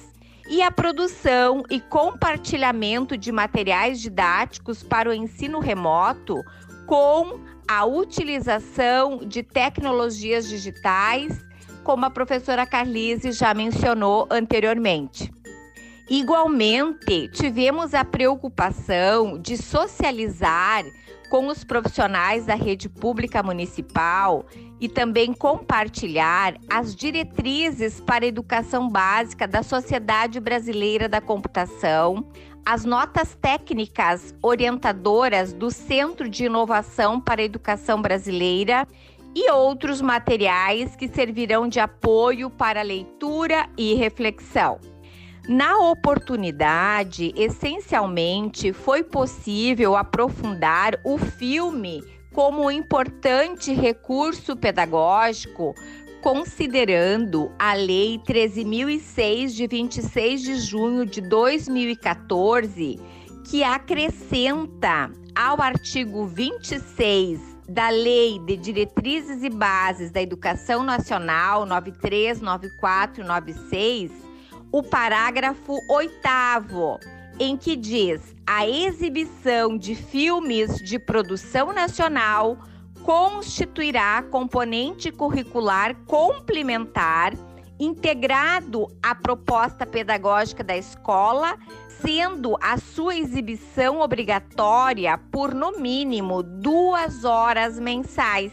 e 0.48 0.62
a 0.62 0.70
produção 0.70 1.62
e 1.68 1.78
compartilhamento 1.78 3.18
de 3.18 3.30
materiais 3.30 4.00
didáticos 4.00 4.82
para 4.82 5.10
o 5.10 5.12
ensino 5.12 5.60
remoto 5.60 6.42
com 6.86 7.38
a 7.68 7.84
utilização 7.84 9.18
de 9.18 9.42
tecnologias 9.42 10.48
digitais, 10.48 11.44
como 11.84 12.06
a 12.06 12.10
professora 12.10 12.64
Carlise 12.64 13.30
já 13.30 13.52
mencionou 13.52 14.26
anteriormente. 14.30 15.30
Igualmente, 16.08 17.28
tivemos 17.28 17.92
a 17.92 18.06
preocupação 18.06 19.38
de 19.38 19.58
socializar 19.58 20.82
com 21.32 21.46
os 21.46 21.64
profissionais 21.64 22.44
da 22.44 22.54
rede 22.54 22.90
pública 22.90 23.42
municipal 23.42 24.44
e 24.78 24.86
também 24.86 25.32
compartilhar 25.32 26.56
as 26.70 26.94
diretrizes 26.94 28.02
para 28.02 28.26
a 28.26 28.28
educação 28.28 28.86
básica 28.86 29.48
da 29.48 29.62
Sociedade 29.62 30.38
Brasileira 30.38 31.08
da 31.08 31.22
Computação, 31.22 32.22
as 32.66 32.84
notas 32.84 33.34
técnicas 33.34 34.34
orientadoras 34.42 35.54
do 35.54 35.70
Centro 35.70 36.28
de 36.28 36.44
Inovação 36.44 37.18
para 37.18 37.40
a 37.40 37.44
Educação 37.46 38.02
Brasileira 38.02 38.86
e 39.34 39.50
outros 39.50 40.02
materiais 40.02 40.94
que 40.94 41.08
servirão 41.08 41.66
de 41.66 41.80
apoio 41.80 42.50
para 42.50 42.82
leitura 42.82 43.70
e 43.78 43.94
reflexão. 43.94 44.91
Na 45.48 45.76
oportunidade, 45.78 47.32
essencialmente, 47.36 48.72
foi 48.72 49.02
possível 49.02 49.96
aprofundar 49.96 51.00
o 51.02 51.18
filme 51.18 52.00
como 52.32 52.70
importante 52.70 53.72
recurso 53.72 54.56
pedagógico, 54.56 55.74
considerando 56.22 57.50
a 57.58 57.74
Lei 57.74 58.20
13.006, 58.24 59.48
de 59.48 59.66
26 59.66 60.42
de 60.42 60.54
junho 60.60 61.04
de 61.04 61.20
2014, 61.20 63.00
que 63.44 63.64
acrescenta 63.64 65.10
ao 65.34 65.60
artigo 65.60 66.24
26 66.24 67.40
da 67.68 67.88
Lei 67.88 68.38
de 68.38 68.56
Diretrizes 68.56 69.42
e 69.42 69.50
Bases 69.50 70.12
da 70.12 70.22
Educação 70.22 70.84
Nacional 70.84 71.66
939496 71.66 74.21
o 74.72 74.82
parágrafo 74.82 75.78
oitavo, 75.86 76.98
em 77.38 77.58
que 77.58 77.76
diz 77.76 78.34
a 78.46 78.66
exibição 78.66 79.76
de 79.76 79.94
filmes 79.94 80.76
de 80.76 80.98
produção 80.98 81.74
nacional 81.74 82.56
constituirá 83.04 84.22
componente 84.22 85.12
curricular 85.12 85.94
complementar 86.06 87.34
integrado 87.78 88.86
à 89.02 89.14
proposta 89.14 89.84
pedagógica 89.84 90.62
da 90.62 90.76
escola, 90.76 91.58
sendo 92.00 92.56
a 92.62 92.78
sua 92.78 93.16
exibição 93.16 94.00
obrigatória 94.00 95.18
por 95.18 95.52
no 95.52 95.80
mínimo 95.80 96.42
duas 96.42 97.24
horas 97.24 97.78
mensais. 97.78 98.52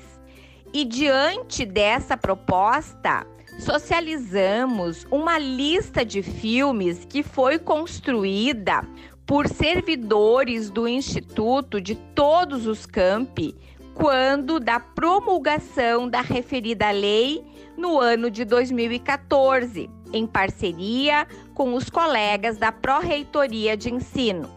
E 0.74 0.84
diante 0.84 1.66
dessa 1.66 2.18
proposta, 2.18 3.26
socializamos 3.60 5.06
uma 5.12 5.38
lista 5.38 6.06
de 6.06 6.24
filmes 6.24 7.06
que 7.06 7.22
foi 7.22 7.60
construída 7.60 8.88
por 9.26 9.48
servidores 9.48 10.70
do 10.72 10.88
Instituto 10.88 11.80
de 11.80 11.94
todos 11.94 12.66
os 12.66 12.86
campi, 12.86 13.54
quando 13.94 14.60
da 14.60 14.80
promulgação 14.80 16.10
da 16.10 16.22
referida 16.22 16.90
lei 16.90 17.44
no 17.78 18.00
ano 18.00 18.32
de 18.32 18.46
2014, 18.46 19.90
em 20.14 20.26
parceria 20.26 21.28
com 21.54 21.74
os 21.76 21.90
colegas 21.90 22.58
da 22.58 22.72
Pró-Reitoria 22.72 23.76
de 23.76 23.94
Ensino. 23.94 24.50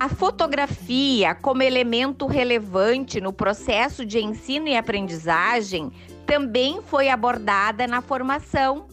A 0.00 0.08
fotografia, 0.08 1.34
como 1.34 1.60
elemento 1.60 2.26
relevante 2.26 3.20
no 3.20 3.32
processo 3.32 4.06
de 4.06 4.20
ensino 4.20 4.68
e 4.68 4.76
aprendizagem, 4.76 5.90
também 6.28 6.82
foi 6.82 7.08
abordada 7.08 7.86
na 7.86 8.02
formação. 8.02 8.86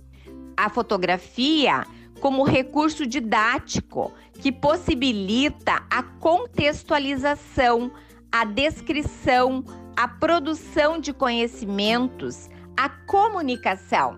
A 0.55 0.69
fotografia, 0.69 1.85
como 2.21 2.43
recurso 2.43 3.05
didático 3.05 4.13
que 4.39 4.53
possibilita 4.53 5.83
a 5.89 6.01
contextualização, 6.01 7.91
a 8.31 8.45
descrição, 8.45 9.65
a 9.97 10.07
produção 10.07 10.97
de 10.97 11.11
conhecimentos, 11.11 12.49
a 12.77 12.87
comunicação. 12.87 14.17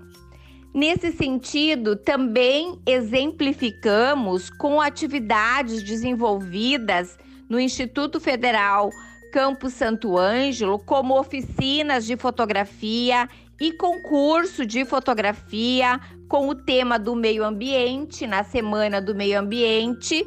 Nesse 0.71 1.11
sentido, 1.11 1.95
também 1.95 2.79
exemplificamos 2.85 4.51
com 4.51 4.79
atividades 4.79 5.81
desenvolvidas 5.81 7.17
no 7.49 7.59
Instituto 7.59 8.19
Federal 8.19 8.91
Campo 9.31 9.69
Santo 9.69 10.17
Ângelo, 10.17 10.79
como 10.79 11.19
oficinas 11.19 12.05
de 12.05 12.15
fotografia 12.15 13.27
e 13.59 13.71
concurso 13.73 14.65
de 14.65 14.85
fotografia 14.85 15.99
com 16.27 16.47
o 16.47 16.55
tema 16.55 16.99
do 16.99 17.15
meio 17.15 17.43
ambiente 17.43 18.27
na 18.27 18.43
Semana 18.43 19.01
do 19.01 19.15
Meio 19.15 19.39
Ambiente, 19.39 20.25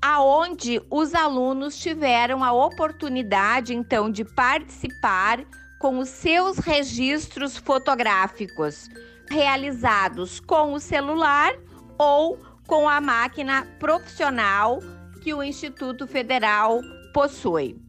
aonde 0.00 0.80
os 0.90 1.14
alunos 1.14 1.78
tiveram 1.78 2.44
a 2.44 2.52
oportunidade 2.52 3.74
então 3.74 4.10
de 4.10 4.24
participar 4.24 5.44
com 5.78 5.98
os 5.98 6.08
seus 6.08 6.58
registros 6.58 7.56
fotográficos 7.56 8.88
realizados 9.30 10.40
com 10.40 10.72
o 10.72 10.80
celular 10.80 11.52
ou 11.98 12.38
com 12.66 12.88
a 12.88 13.00
máquina 13.00 13.66
profissional 13.78 14.80
que 15.22 15.32
o 15.32 15.42
Instituto 15.42 16.06
Federal 16.06 16.80
possui. 17.12 17.87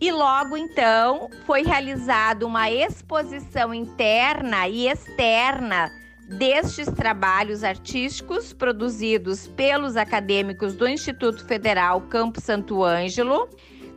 E 0.00 0.12
logo 0.12 0.56
então 0.56 1.30
foi 1.46 1.62
realizada 1.62 2.46
uma 2.46 2.70
exposição 2.70 3.72
interna 3.72 4.68
e 4.68 4.88
externa 4.88 5.90
destes 6.28 6.86
trabalhos 6.86 7.64
artísticos 7.64 8.52
produzidos 8.52 9.46
pelos 9.46 9.96
acadêmicos 9.96 10.74
do 10.74 10.86
Instituto 10.86 11.46
Federal 11.46 12.02
Campo 12.02 12.40
Santo 12.40 12.84
Ângelo, 12.84 13.48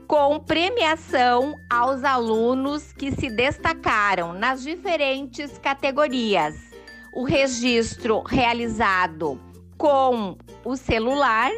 com 0.08 0.40
premiação 0.40 1.60
aos 1.70 2.04
alunos 2.04 2.94
que 2.94 3.12
se 3.12 3.30
destacaram 3.30 4.34
nas 4.34 4.64
diferentes 4.64 5.58
categorias. 5.58 6.56
O 7.14 7.24
registro 7.24 8.22
realizado 8.22 9.40
com 9.78 10.38
o 10.64 10.76
celular 10.76 11.52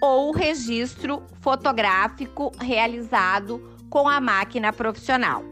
ou 0.00 0.28
o 0.28 0.32
registro 0.32 1.22
fotográfico 1.40 2.52
realizado 2.60 3.77
com 3.88 4.08
a 4.08 4.20
máquina 4.20 4.72
profissional. 4.72 5.44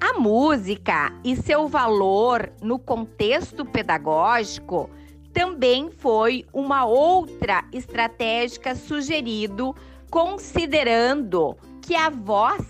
A 0.00 0.18
música 0.18 1.12
e 1.24 1.34
seu 1.34 1.66
valor 1.66 2.52
no 2.62 2.78
contexto 2.78 3.64
pedagógico 3.64 4.88
também 5.32 5.90
foi 5.90 6.46
uma 6.52 6.84
outra 6.84 7.64
estratégia 7.72 8.74
sugerido, 8.74 9.74
considerando 10.10 11.56
que 11.82 11.94
a 11.94 12.10
voz 12.10 12.64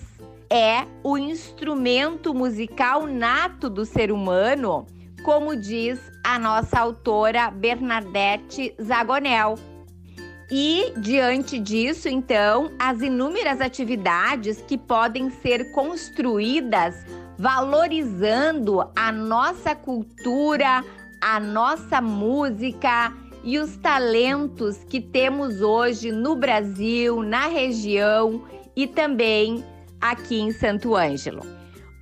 é 0.50 0.86
o 1.02 1.18
instrumento 1.18 2.34
musical 2.34 3.06
nato 3.06 3.68
do 3.68 3.84
ser 3.84 4.10
humano, 4.10 4.86
como 5.22 5.54
diz 5.54 6.00
a 6.24 6.38
nossa 6.38 6.78
autora 6.80 7.50
Bernadette 7.50 8.74
Zagonel. 8.82 9.56
E, 10.50 10.94
diante 10.96 11.58
disso, 11.58 12.08
então, 12.08 12.70
as 12.78 13.02
inúmeras 13.02 13.60
atividades 13.60 14.62
que 14.66 14.78
podem 14.78 15.30
ser 15.30 15.72
construídas 15.72 16.94
valorizando 17.38 18.80
a 18.96 19.12
nossa 19.12 19.74
cultura, 19.74 20.82
a 21.20 21.38
nossa 21.38 22.00
música 22.00 23.12
e 23.44 23.58
os 23.58 23.76
talentos 23.76 24.78
que 24.88 25.00
temos 25.00 25.60
hoje 25.60 26.10
no 26.10 26.34
Brasil, 26.34 27.22
na 27.22 27.46
região 27.46 28.42
e 28.74 28.86
também 28.86 29.62
aqui 30.00 30.40
em 30.40 30.50
Santo 30.50 30.96
Ângelo. 30.96 31.42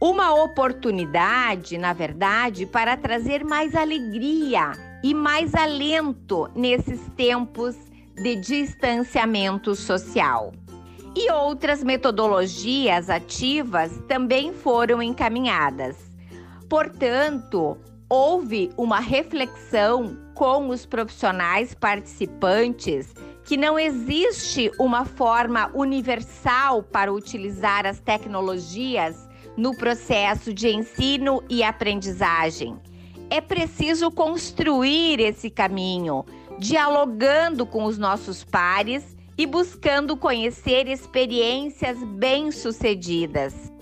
Uma 0.01 0.35
oportunidade, 0.35 1.77
na 1.79 1.93
verdade, 1.93 2.65
para 2.65 2.97
trazer 2.97 3.45
mais 3.45 3.75
alegria 3.75 4.73
e 5.03 5.15
mais 5.15 5.55
alento 5.55 6.49
nesses 6.55 7.01
tempos 7.17 7.77
de 8.17 8.37
distanciamento 8.37 9.75
social. 9.75 10.53
E 11.15 11.31
outras 11.31 11.83
metodologias 11.83 13.09
ativas 13.09 13.93
também 14.09 14.53
foram 14.53 15.03
encaminhadas. 15.03 15.97
Portanto, 16.69 17.79
houve 18.09 18.71
uma 18.77 19.01
reflexão 19.01 20.17
com 20.35 20.69
os 20.69 20.85
profissionais 20.85 21.75
participantes 21.75 23.15
que 23.45 23.57
não 23.57 23.79
existe 23.79 24.71
uma 24.79 25.05
forma 25.05 25.71
universal 25.73 26.83
para 26.83 27.13
utilizar 27.13 27.87
as 27.87 28.01
tecnologias 28.01 29.27
no 29.57 29.75
processo 29.77 30.53
de 30.53 30.69
ensino 30.69 31.43
e 31.49 31.63
aprendizagem. 31.63 32.77
É 33.31 33.41
preciso 33.41 34.11
construir 34.11 35.19
esse 35.21 35.49
caminho 35.49 36.25
dialogando 36.59 37.67
com 37.67 37.85
os 37.85 37.99
nossos 37.99 38.45
pares 38.45 39.17
e 39.39 39.47
buscando 39.47 40.17
conhecer 40.17 40.89
experiências 40.89 42.03
bem-sucedidas. 42.03 43.73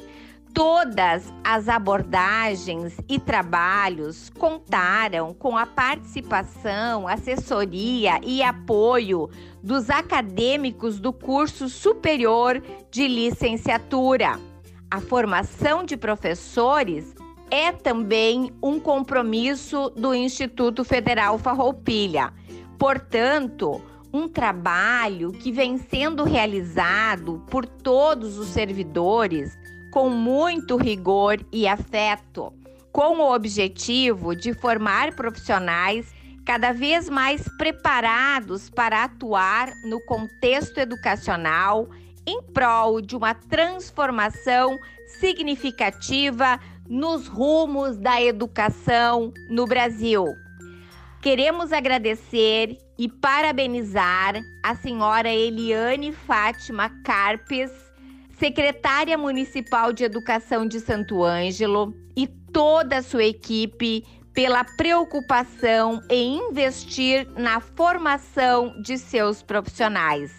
Todas 0.53 1.33
as 1.43 1.69
abordagens 1.69 2.97
e 3.09 3.19
trabalhos 3.19 4.31
contaram 4.31 5.35
com 5.35 5.57
a 5.57 5.67
participação, 5.67 7.09
assessoria 7.09 8.21
e 8.23 8.41
apoio 8.41 9.29
dos 9.63 9.91
acadêmicos 9.91 11.01
do 11.01 11.13
curso 11.13 11.69
superior 11.69 12.63
de 12.89 13.09
licenciatura. 13.09 14.39
A 14.89 15.01
formação 15.01 15.83
de 15.85 15.97
professores 15.97 17.17
é 17.51 17.73
também 17.73 18.53
um 18.63 18.79
compromisso 18.79 19.91
do 19.91 20.15
Instituto 20.15 20.85
Federal 20.85 21.37
Farroupilha 21.37 22.33
Portanto, 22.79 23.81
um 24.13 24.29
trabalho 24.29 25.33
que 25.33 25.51
vem 25.51 25.77
sendo 25.79 26.23
realizado 26.25 27.45
por 27.51 27.67
todos 27.67 28.39
os 28.39 28.49
servidores 28.49 29.57
com 29.91 30.09
muito 30.09 30.77
rigor 30.77 31.45
e 31.53 31.67
afeto, 31.67 32.53
com 32.93 33.19
o 33.19 33.35
objetivo 33.35 34.35
de 34.35 34.53
formar 34.55 35.15
profissionais 35.15 36.13
cada 36.45 36.73
vez 36.73 37.09
mais 37.09 37.49
preparados 37.57 38.69
para 38.69 39.05
atuar 39.05 39.73
no 39.85 40.01
contexto 40.01 40.79
educacional 40.79 41.89
em 42.27 42.43
prol 42.43 43.01
de 43.01 43.17
uma 43.17 43.35
transformação 43.35 44.79
significativa 45.21 46.61
nos 46.89 47.27
rumos 47.27 47.97
da 47.97 48.21
educação 48.23 49.33
no 49.49 49.67
Brasil. 49.67 50.27
Queremos 51.25 51.73
agradecer 51.73 52.77
e 52.99 53.09
parabenizar 53.09 54.35
a 54.63 54.75
senhora 54.75 55.33
Eliane 55.33 56.13
Fátima 56.13 56.91
Carpes, 57.03 57.71
secretária 58.39 59.17
municipal 59.17 59.91
de 59.91 60.05
Educação 60.05 60.69
de 60.69 60.81
Santo 60.81 61.25
Ângelo, 61.25 61.95
e 62.15 62.27
toda 62.27 62.99
a 62.99 63.03
sua 63.03 63.25
equipe 63.25 64.05
pela 64.35 64.65
preocupação 64.65 66.03
em 66.11 66.41
investir 66.51 67.27
na 67.39 67.59
formação 67.59 68.79
de 68.83 68.99
seus 68.99 69.43
profissionais. 69.43 70.31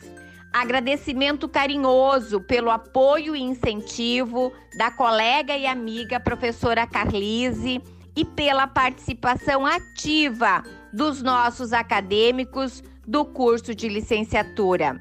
Agradecimento 0.53 1.49
carinhoso 1.49 2.41
pelo 2.41 2.69
apoio 2.69 3.35
e 3.35 3.41
incentivo 3.41 4.53
da 4.77 4.91
colega 4.91 5.57
e 5.57 5.65
amiga 5.65 6.19
professora 6.19 6.85
Carlise 6.85 7.81
e 8.15 8.23
pela 8.23 8.67
participação 8.67 9.65
ativa 9.65 10.63
dos 10.93 11.21
nossos 11.21 11.73
acadêmicos 11.73 12.83
do 13.05 13.25
curso 13.25 13.75
de 13.75 13.89
licenciatura. 13.89 14.99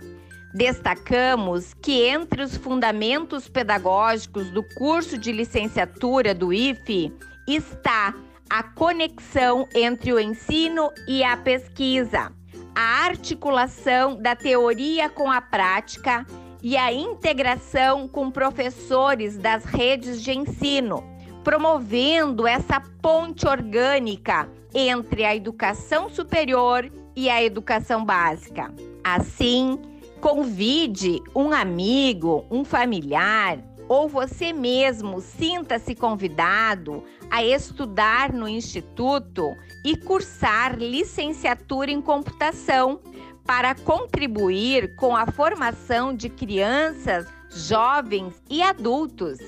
Destacamos 0.55 1.75
que 1.75 2.03
entre 2.03 2.43
os 2.43 2.57
fundamentos 2.57 3.49
pedagógicos 3.49 4.51
do 4.51 4.63
curso 4.77 5.19
de 5.19 5.33
licenciatura 5.33 6.35
do 6.35 6.53
IFE 6.53 7.13
está 7.47 8.15
a 8.49 8.63
conexão 8.63 9.67
entre 9.75 10.13
o 10.13 10.21
ensino 10.21 10.91
e 11.09 11.25
a 11.25 11.37
pesquisa, 11.37 12.33
a 12.75 13.05
articulação 13.05 14.21
da 14.21 14.37
teoria 14.37 15.09
com 15.09 15.31
a 15.31 15.41
prática 15.41 16.25
e 16.63 16.77
a 16.77 16.93
integração 16.93 18.07
com 18.07 18.31
professores 18.31 19.37
das 19.37 19.65
redes 19.65 20.23
de 20.23 20.33
ensino, 20.33 21.03
promovendo 21.45 22.47
essa 22.47 22.81
ponte 22.81 23.47
orgânica 23.47 24.49
entre 24.75 25.25
a 25.25 25.37
educação 25.37 26.09
superior 26.09 26.91
e 27.15 27.29
a 27.29 27.45
educação 27.45 28.03
básica. 28.03 28.75
Assim, 29.05 29.79
convide 30.21 31.23
um 31.37 31.53
amigo, 31.53 32.47
um 32.51 32.65
familiar 32.65 33.63
ou 33.87 34.09
você 34.09 34.55
mesmo 34.55 35.21
sinta-se 35.21 35.95
convidado 35.95 37.05
a 37.31 37.45
estudar 37.45 38.33
no 38.33 38.49
instituto 38.49 39.55
e 39.85 39.95
cursar 39.95 40.79
licenciatura 40.79 41.91
em 41.91 42.01
computação 42.01 43.01
para 43.45 43.75
contribuir 43.75 44.97
com 44.97 45.15
a 45.15 45.27
formação 45.27 46.17
de 46.17 46.31
crianças, 46.31 47.27
jovens 47.51 48.43
e 48.49 48.63
adultos. 48.63 49.39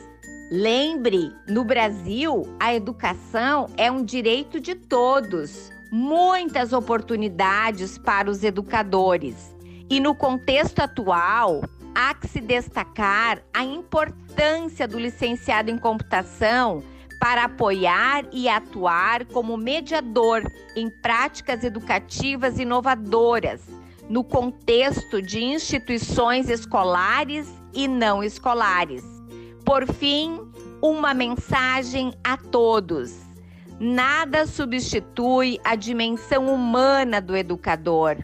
Lembre, 0.51 1.35
no 1.49 1.65
Brasil, 1.65 2.47
a 2.61 2.73
educação 2.73 3.69
é 3.77 3.91
um 3.91 4.05
direito 4.05 4.61
de 4.61 4.77
todos. 4.77 5.73
Muitas 5.91 6.73
oportunidades 6.73 7.99
para 7.99 8.31
os 8.31 8.45
educadores. 8.45 9.53
E 9.91 9.99
no 9.99 10.15
contexto 10.15 10.79
atual, 10.79 11.63
há 11.93 12.15
que 12.15 12.29
se 12.29 12.41
destacar 12.41 13.43
a 13.53 13.65
importância 13.65 14.87
do 14.87 15.01
licenciado 15.01 15.69
em 15.69 15.79
computação 15.79 16.81
para 17.19 17.45
apoiar 17.45 18.25
e 18.31 18.49
atuar 18.49 19.25
como 19.27 19.57
mediador 19.57 20.45
em 20.77 20.89
práticas 21.03 21.65
educativas 21.65 22.57
inovadoras 22.61 23.63
no 24.09 24.23
contexto 24.23 25.21
de 25.21 25.43
instituições 25.43 26.49
escolares 26.49 27.53
e 27.75 27.89
não 27.89 28.23
escolares. 28.23 29.16
Por 29.67 29.85
fim, 29.85 30.41
uma 30.81 31.13
mensagem 31.13 32.13
a 32.23 32.37
todos. 32.37 33.17
Nada 33.81 34.47
substitui 34.47 35.59
a 35.65 35.75
dimensão 35.75 36.47
humana 36.47 37.21
do 37.21 37.37
educador. 37.37 38.17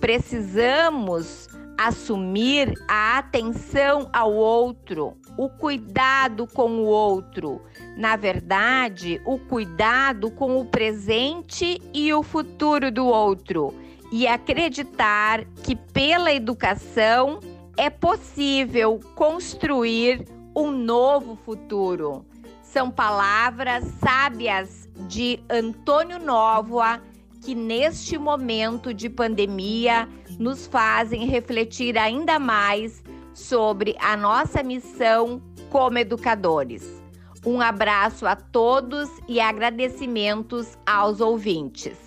Precisamos 0.00 1.48
assumir 1.76 2.72
a 2.86 3.18
atenção 3.18 4.08
ao 4.12 4.32
outro, 4.32 5.16
o 5.36 5.48
cuidado 5.48 6.46
com 6.46 6.70
o 6.78 6.84
outro. 6.84 7.60
Na 7.96 8.14
verdade, 8.14 9.20
o 9.26 9.36
cuidado 9.36 10.30
com 10.30 10.60
o 10.60 10.64
presente 10.64 11.82
e 11.92 12.14
o 12.14 12.22
futuro 12.22 12.92
do 12.92 13.04
outro 13.04 13.74
e 14.12 14.28
acreditar 14.28 15.44
que 15.64 15.74
pela 15.74 16.32
educação 16.32 17.40
é 17.76 17.90
possível 17.90 19.00
construir 19.16 20.24
um 20.54 20.70
novo 20.70 21.36
futuro. 21.36 22.24
São 22.62 22.90
palavras 22.90 23.84
sábias 24.00 24.88
de 25.08 25.40
Antônio 25.48 26.18
Novoa 26.18 27.00
que 27.40 27.54
neste 27.54 28.16
momento 28.16 28.94
de 28.94 29.10
pandemia 29.10 30.08
nos 30.38 30.66
fazem 30.66 31.26
refletir 31.26 31.98
ainda 31.98 32.38
mais 32.38 33.02
sobre 33.34 33.94
a 34.00 34.16
nossa 34.16 34.62
missão 34.62 35.42
como 35.70 35.98
educadores. 35.98 37.02
Um 37.44 37.60
abraço 37.60 38.26
a 38.26 38.34
todos 38.34 39.10
e 39.28 39.38
agradecimentos 39.40 40.78
aos 40.86 41.20
ouvintes. 41.20 41.98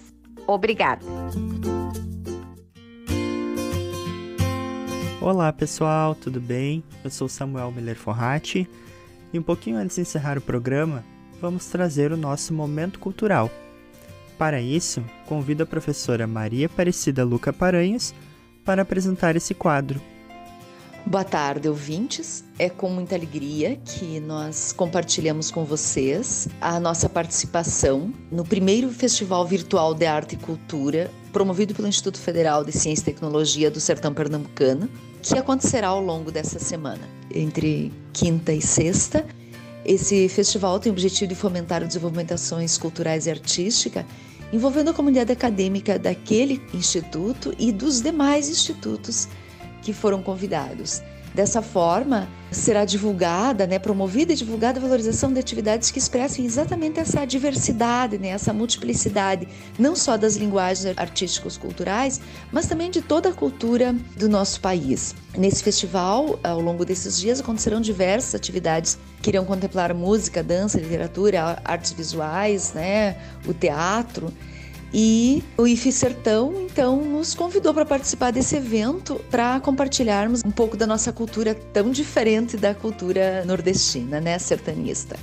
Obrigada. 0.48 1.06
Olá 5.20 5.52
pessoal, 5.52 6.14
tudo 6.14 6.40
bem? 6.40 6.84
Eu 7.04 7.10
sou 7.10 7.28
Samuel 7.28 7.72
Miller 7.72 7.96
Forrati 7.96 8.70
e 9.34 9.40
um 9.40 9.42
pouquinho 9.42 9.78
antes 9.78 9.96
de 9.96 10.04
encerrar 10.04 10.38
o 10.38 10.42
programa, 10.42 11.04
vamos 11.42 11.66
trazer 11.66 12.12
o 12.12 12.18
nosso 12.18 12.54
momento 12.54 13.00
cultural. 13.00 13.50
Para 14.38 14.62
isso, 14.62 15.04
convido 15.26 15.64
a 15.64 15.66
professora 15.66 16.28
Maria 16.28 16.68
Aparecida 16.68 17.26
Luca 17.26 17.52
Paranhos 17.52 18.14
para 18.64 18.84
apresentar 18.84 19.36
esse 19.36 19.56
quadro. 19.56 20.00
Boa 21.04 21.24
tarde, 21.24 21.68
ouvintes. 21.68 22.44
É 22.60 22.70
com 22.70 22.90
muita 22.90 23.16
alegria 23.16 23.78
que 23.78 24.20
nós 24.20 24.72
compartilhamos 24.72 25.50
com 25.50 25.64
vocês 25.64 26.48
a 26.62 26.80
nossa 26.80 27.10
participação 27.10 28.14
no 28.30 28.44
primeiro 28.44 28.92
Festival 28.92 29.48
Virtual 29.48 29.96
de 29.96 30.06
Arte 30.06 30.36
e 30.36 30.38
Cultura, 30.38 31.10
promovido 31.38 31.76
pelo 31.76 31.88
Instituto 31.88 32.20
Federal 32.20 32.64
de 32.64 32.72
Ciência 32.72 33.04
e 33.04 33.14
Tecnologia 33.14 33.70
do 33.70 33.80
Sertão 33.80 34.12
Pernambucano, 34.12 34.90
que 35.22 35.38
acontecerá 35.38 35.90
ao 35.90 36.02
longo 36.02 36.32
dessa 36.32 36.58
semana, 36.58 37.08
entre 37.32 37.94
quinta 38.12 38.52
e 38.52 38.60
sexta. 38.60 39.24
Esse 39.86 40.28
festival 40.30 40.80
tem 40.80 40.92
o 40.92 40.94
objetivo 40.94 41.30
de 41.30 41.36
fomentar 41.36 41.84
o 41.84 41.88
desenvolvimento 41.88 42.30
de 42.30 42.34
ações 42.34 42.76
culturais 42.76 43.28
e 43.28 43.30
artísticas 43.30 44.04
envolvendo 44.52 44.90
a 44.90 44.94
comunidade 44.96 45.32
acadêmica 45.32 46.00
daquele 46.00 46.60
instituto 46.74 47.54
e 47.60 47.72
dos 47.72 48.02
demais 48.02 48.50
institutos 48.50 49.28
que 49.84 49.94
foram 49.94 50.24
convidados. 50.24 51.04
Dessa 51.38 51.62
forma, 51.62 52.28
será 52.50 52.84
divulgada, 52.84 53.68
né, 53.68 53.78
promovida 53.78 54.34
e 54.34 54.36
divulgada 54.36 54.80
a 54.80 54.82
valorização 54.82 55.32
de 55.32 55.40
atividades 55.40 55.92
que 55.92 56.00
expressem 56.00 56.44
exatamente 56.44 57.00
essa 57.00 57.24
diversidade, 57.26 58.18
né, 58.18 58.30
essa 58.30 58.52
multiplicidade, 58.52 59.48
não 59.78 59.96
só 59.96 60.18
das 60.18 60.36
linguagens 60.36 60.98
artísticas 60.98 61.56
culturais, 61.56 62.20
mas 62.52 62.66
também 62.66 62.90
de 62.90 63.04
toda 63.04 63.30
a 63.30 63.34
cultura 63.34 63.96
do 64.16 64.28
nosso 64.28 64.60
país. 64.60 65.14
Nesse 65.38 65.64
festival, 65.64 66.40
ao 66.44 66.60
longo 66.60 66.84
desses 66.84 67.20
dias, 67.20 67.40
acontecerão 67.40 67.80
diversas 67.80 68.34
atividades 68.34 68.98
que 69.22 69.30
irão 69.30 69.46
contemplar 69.46 69.94
música, 69.94 70.42
dança, 70.42 70.80
literatura, 70.80 71.62
artes 71.64 71.92
visuais, 71.92 72.74
né, 72.74 73.16
o 73.46 73.54
teatro. 73.54 74.34
E 74.94 75.44
o 75.58 75.68
IFE 75.68 75.92
Sertão, 75.92 76.54
então, 76.62 77.04
nos 77.04 77.36
convidou 77.36 77.74
para 77.74 77.86
participar 77.86 78.32
desse 78.32 78.56
evento 78.56 79.22
para 79.30 79.60
compartilharmos 79.60 80.42
um 80.46 80.52
pouco 80.52 80.78
da 80.78 80.88
nossa 80.88 81.12
cultura 81.12 81.54
tão 81.54 81.92
diferente 81.92 82.56
da 82.56 82.74
cultura 82.74 83.44
nordestina, 83.46 84.22
né, 84.22 84.40
sertanista. 84.40 85.18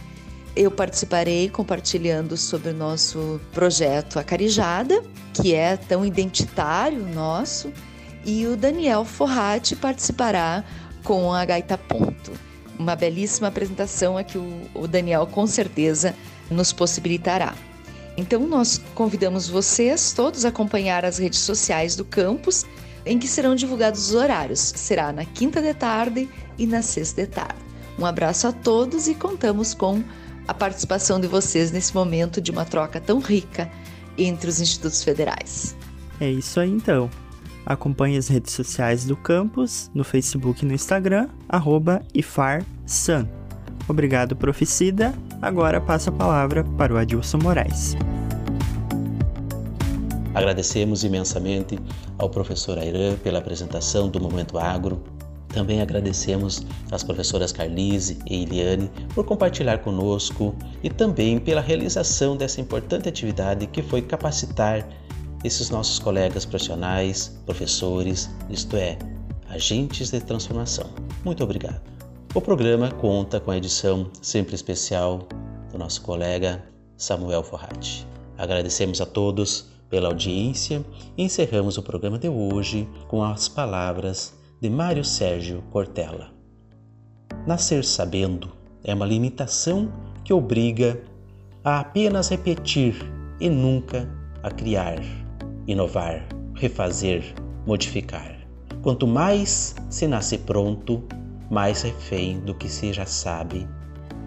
Eu 0.54 0.70
participarei 0.70 1.48
compartilhando 1.48 2.36
sobre 2.36 2.70
o 2.70 2.74
nosso 2.74 3.40
projeto 3.52 4.18
Acarijada, 4.18 5.02
que 5.32 5.54
é 5.54 5.76
tão 5.76 6.04
identitário 6.04 7.04
nosso, 7.06 7.72
e 8.24 8.46
o 8.46 8.56
Daniel 8.56 9.04
Forrati 9.04 9.74
participará 9.74 10.62
com 11.02 11.32
a 11.32 11.44
Gaita 11.44 11.76
Ponto. 11.76 12.32
Uma 12.78 12.94
belíssima 12.94 13.48
apresentação 13.48 14.16
a 14.16 14.22
que 14.22 14.38
o 14.38 14.86
Daniel 14.86 15.26
com 15.26 15.46
certeza 15.46 16.14
nos 16.50 16.72
possibilitará. 16.72 17.54
Então, 18.16 18.46
nós 18.46 18.80
convidamos 18.94 19.48
vocês 19.48 20.12
todos 20.12 20.44
a 20.44 20.48
acompanhar 20.48 21.04
as 21.04 21.18
redes 21.18 21.40
sociais 21.40 21.96
do 21.96 22.04
campus, 22.04 22.64
em 23.04 23.18
que 23.18 23.28
serão 23.28 23.54
divulgados 23.54 24.08
os 24.08 24.14
horários. 24.14 24.60
Será 24.60 25.12
na 25.12 25.24
quinta 25.24 25.60
de 25.60 25.74
tarde 25.74 26.28
e 26.58 26.66
na 26.66 26.80
sexta 26.80 27.22
de 27.22 27.28
tarde. 27.28 27.58
Um 27.98 28.06
abraço 28.06 28.46
a 28.46 28.52
todos 28.52 29.08
e 29.08 29.14
contamos 29.14 29.74
com 29.74 30.02
a 30.46 30.54
participação 30.54 31.20
de 31.20 31.26
vocês 31.26 31.70
nesse 31.70 31.94
momento 31.94 32.40
de 32.40 32.50
uma 32.50 32.64
troca 32.64 33.00
tão 33.00 33.18
rica 33.18 33.70
entre 34.16 34.48
os 34.48 34.60
institutos 34.60 35.02
federais. 35.02 35.76
É 36.20 36.30
isso 36.30 36.60
aí 36.60 36.70
então. 36.70 37.10
Acompanhe 37.66 38.18
as 38.18 38.28
redes 38.28 38.52
sociais 38.52 39.04
do 39.04 39.16
campus 39.16 39.90
no 39.94 40.04
Facebook 40.04 40.64
e 40.64 40.68
no 40.68 40.74
Instagram, 40.74 41.28
IFARSAN. 42.12 43.28
Obrigado, 43.88 44.36
Proficida. 44.36 45.14
Agora 45.44 45.78
passo 45.78 46.08
a 46.08 46.12
palavra 46.12 46.64
para 46.78 46.94
o 46.94 46.96
Adilson 46.96 47.36
Moraes. 47.42 47.94
Agradecemos 50.34 51.04
imensamente 51.04 51.78
ao 52.16 52.30
professor 52.30 52.78
Airan 52.78 53.16
pela 53.16 53.40
apresentação 53.40 54.08
do 54.08 54.18
Momento 54.18 54.56
Agro. 54.56 55.04
Também 55.48 55.82
agradecemos 55.82 56.66
às 56.90 57.04
professoras 57.04 57.52
Carlise 57.52 58.18
e 58.26 58.42
Eliane 58.42 58.90
por 59.14 59.26
compartilhar 59.26 59.80
conosco 59.80 60.56
e 60.82 60.88
também 60.88 61.38
pela 61.38 61.60
realização 61.60 62.38
dessa 62.38 62.62
importante 62.62 63.06
atividade 63.06 63.66
que 63.66 63.82
foi 63.82 64.00
capacitar 64.00 64.88
esses 65.44 65.68
nossos 65.68 65.98
colegas 65.98 66.46
profissionais, 66.46 67.38
professores, 67.44 68.30
isto 68.48 68.78
é, 68.78 68.96
agentes 69.50 70.10
de 70.10 70.20
transformação. 70.20 70.88
Muito 71.22 71.44
obrigado. 71.44 71.93
O 72.34 72.40
programa 72.40 72.90
conta 72.90 73.38
com 73.38 73.52
a 73.52 73.56
edição 73.56 74.10
sempre 74.20 74.56
especial 74.56 75.20
do 75.70 75.78
nosso 75.78 76.02
colega 76.02 76.64
Samuel 76.96 77.44
Forrati. 77.44 78.04
Agradecemos 78.36 79.00
a 79.00 79.06
todos 79.06 79.70
pela 79.88 80.08
audiência 80.08 80.84
e 81.16 81.22
encerramos 81.22 81.78
o 81.78 81.82
programa 81.82 82.18
de 82.18 82.28
hoje 82.28 82.88
com 83.06 83.22
as 83.22 83.48
palavras 83.48 84.34
de 84.60 84.68
Mário 84.68 85.04
Sérgio 85.04 85.62
Cortella. 85.70 86.32
Nascer 87.46 87.84
sabendo 87.84 88.50
é 88.82 88.92
uma 88.92 89.06
limitação 89.06 89.92
que 90.24 90.32
obriga 90.32 91.00
a 91.62 91.78
apenas 91.78 92.30
repetir 92.30 92.96
e 93.38 93.48
nunca 93.48 94.10
a 94.42 94.50
criar, 94.50 95.00
inovar, 95.68 96.26
refazer, 96.56 97.32
modificar. 97.64 98.36
Quanto 98.82 99.06
mais 99.06 99.76
se 99.88 100.08
nasce 100.08 100.38
pronto, 100.38 101.00
mais 101.54 101.82
refém 101.82 102.40
do 102.40 102.52
que 102.52 102.68
se 102.68 102.92
já 102.92 103.06
sabe 103.06 103.68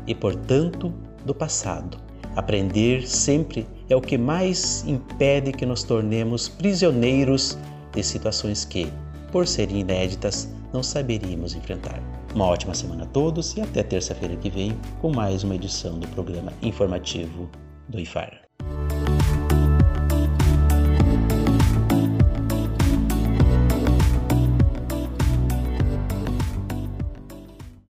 e, 0.08 0.16
portanto, 0.16 0.94
do 1.26 1.36
passado. 1.36 1.98
Aprender 2.38 3.06
sempre 3.06 3.68
é 3.90 3.96
o 3.96 4.02
que 4.02 4.18
mais 4.18 4.86
impede 4.88 5.52
que 5.52 5.66
nos 5.66 5.84
tornemos 5.84 6.48
prisioneiros 6.48 7.58
de 7.92 8.02
situações 8.02 8.64
que, 8.64 8.92
por 9.30 9.46
serem 9.46 9.82
inéditas, 9.82 10.50
não 10.72 10.82
saberíamos 10.82 11.54
enfrentar. 11.54 12.02
Uma 12.34 12.46
ótima 12.46 12.74
semana 12.74 13.04
a 13.04 13.08
todos 13.08 13.58
e 13.58 13.62
até 13.62 13.84
terça-feira 13.84 14.38
que 14.38 14.50
vem 14.50 14.78
com 15.02 15.12
mais 15.12 15.44
uma 15.44 15.56
edição 15.56 16.00
do 16.00 16.08
programa 16.08 16.54
informativo 16.62 17.50
do 17.90 18.00
IFAR. 18.00 18.47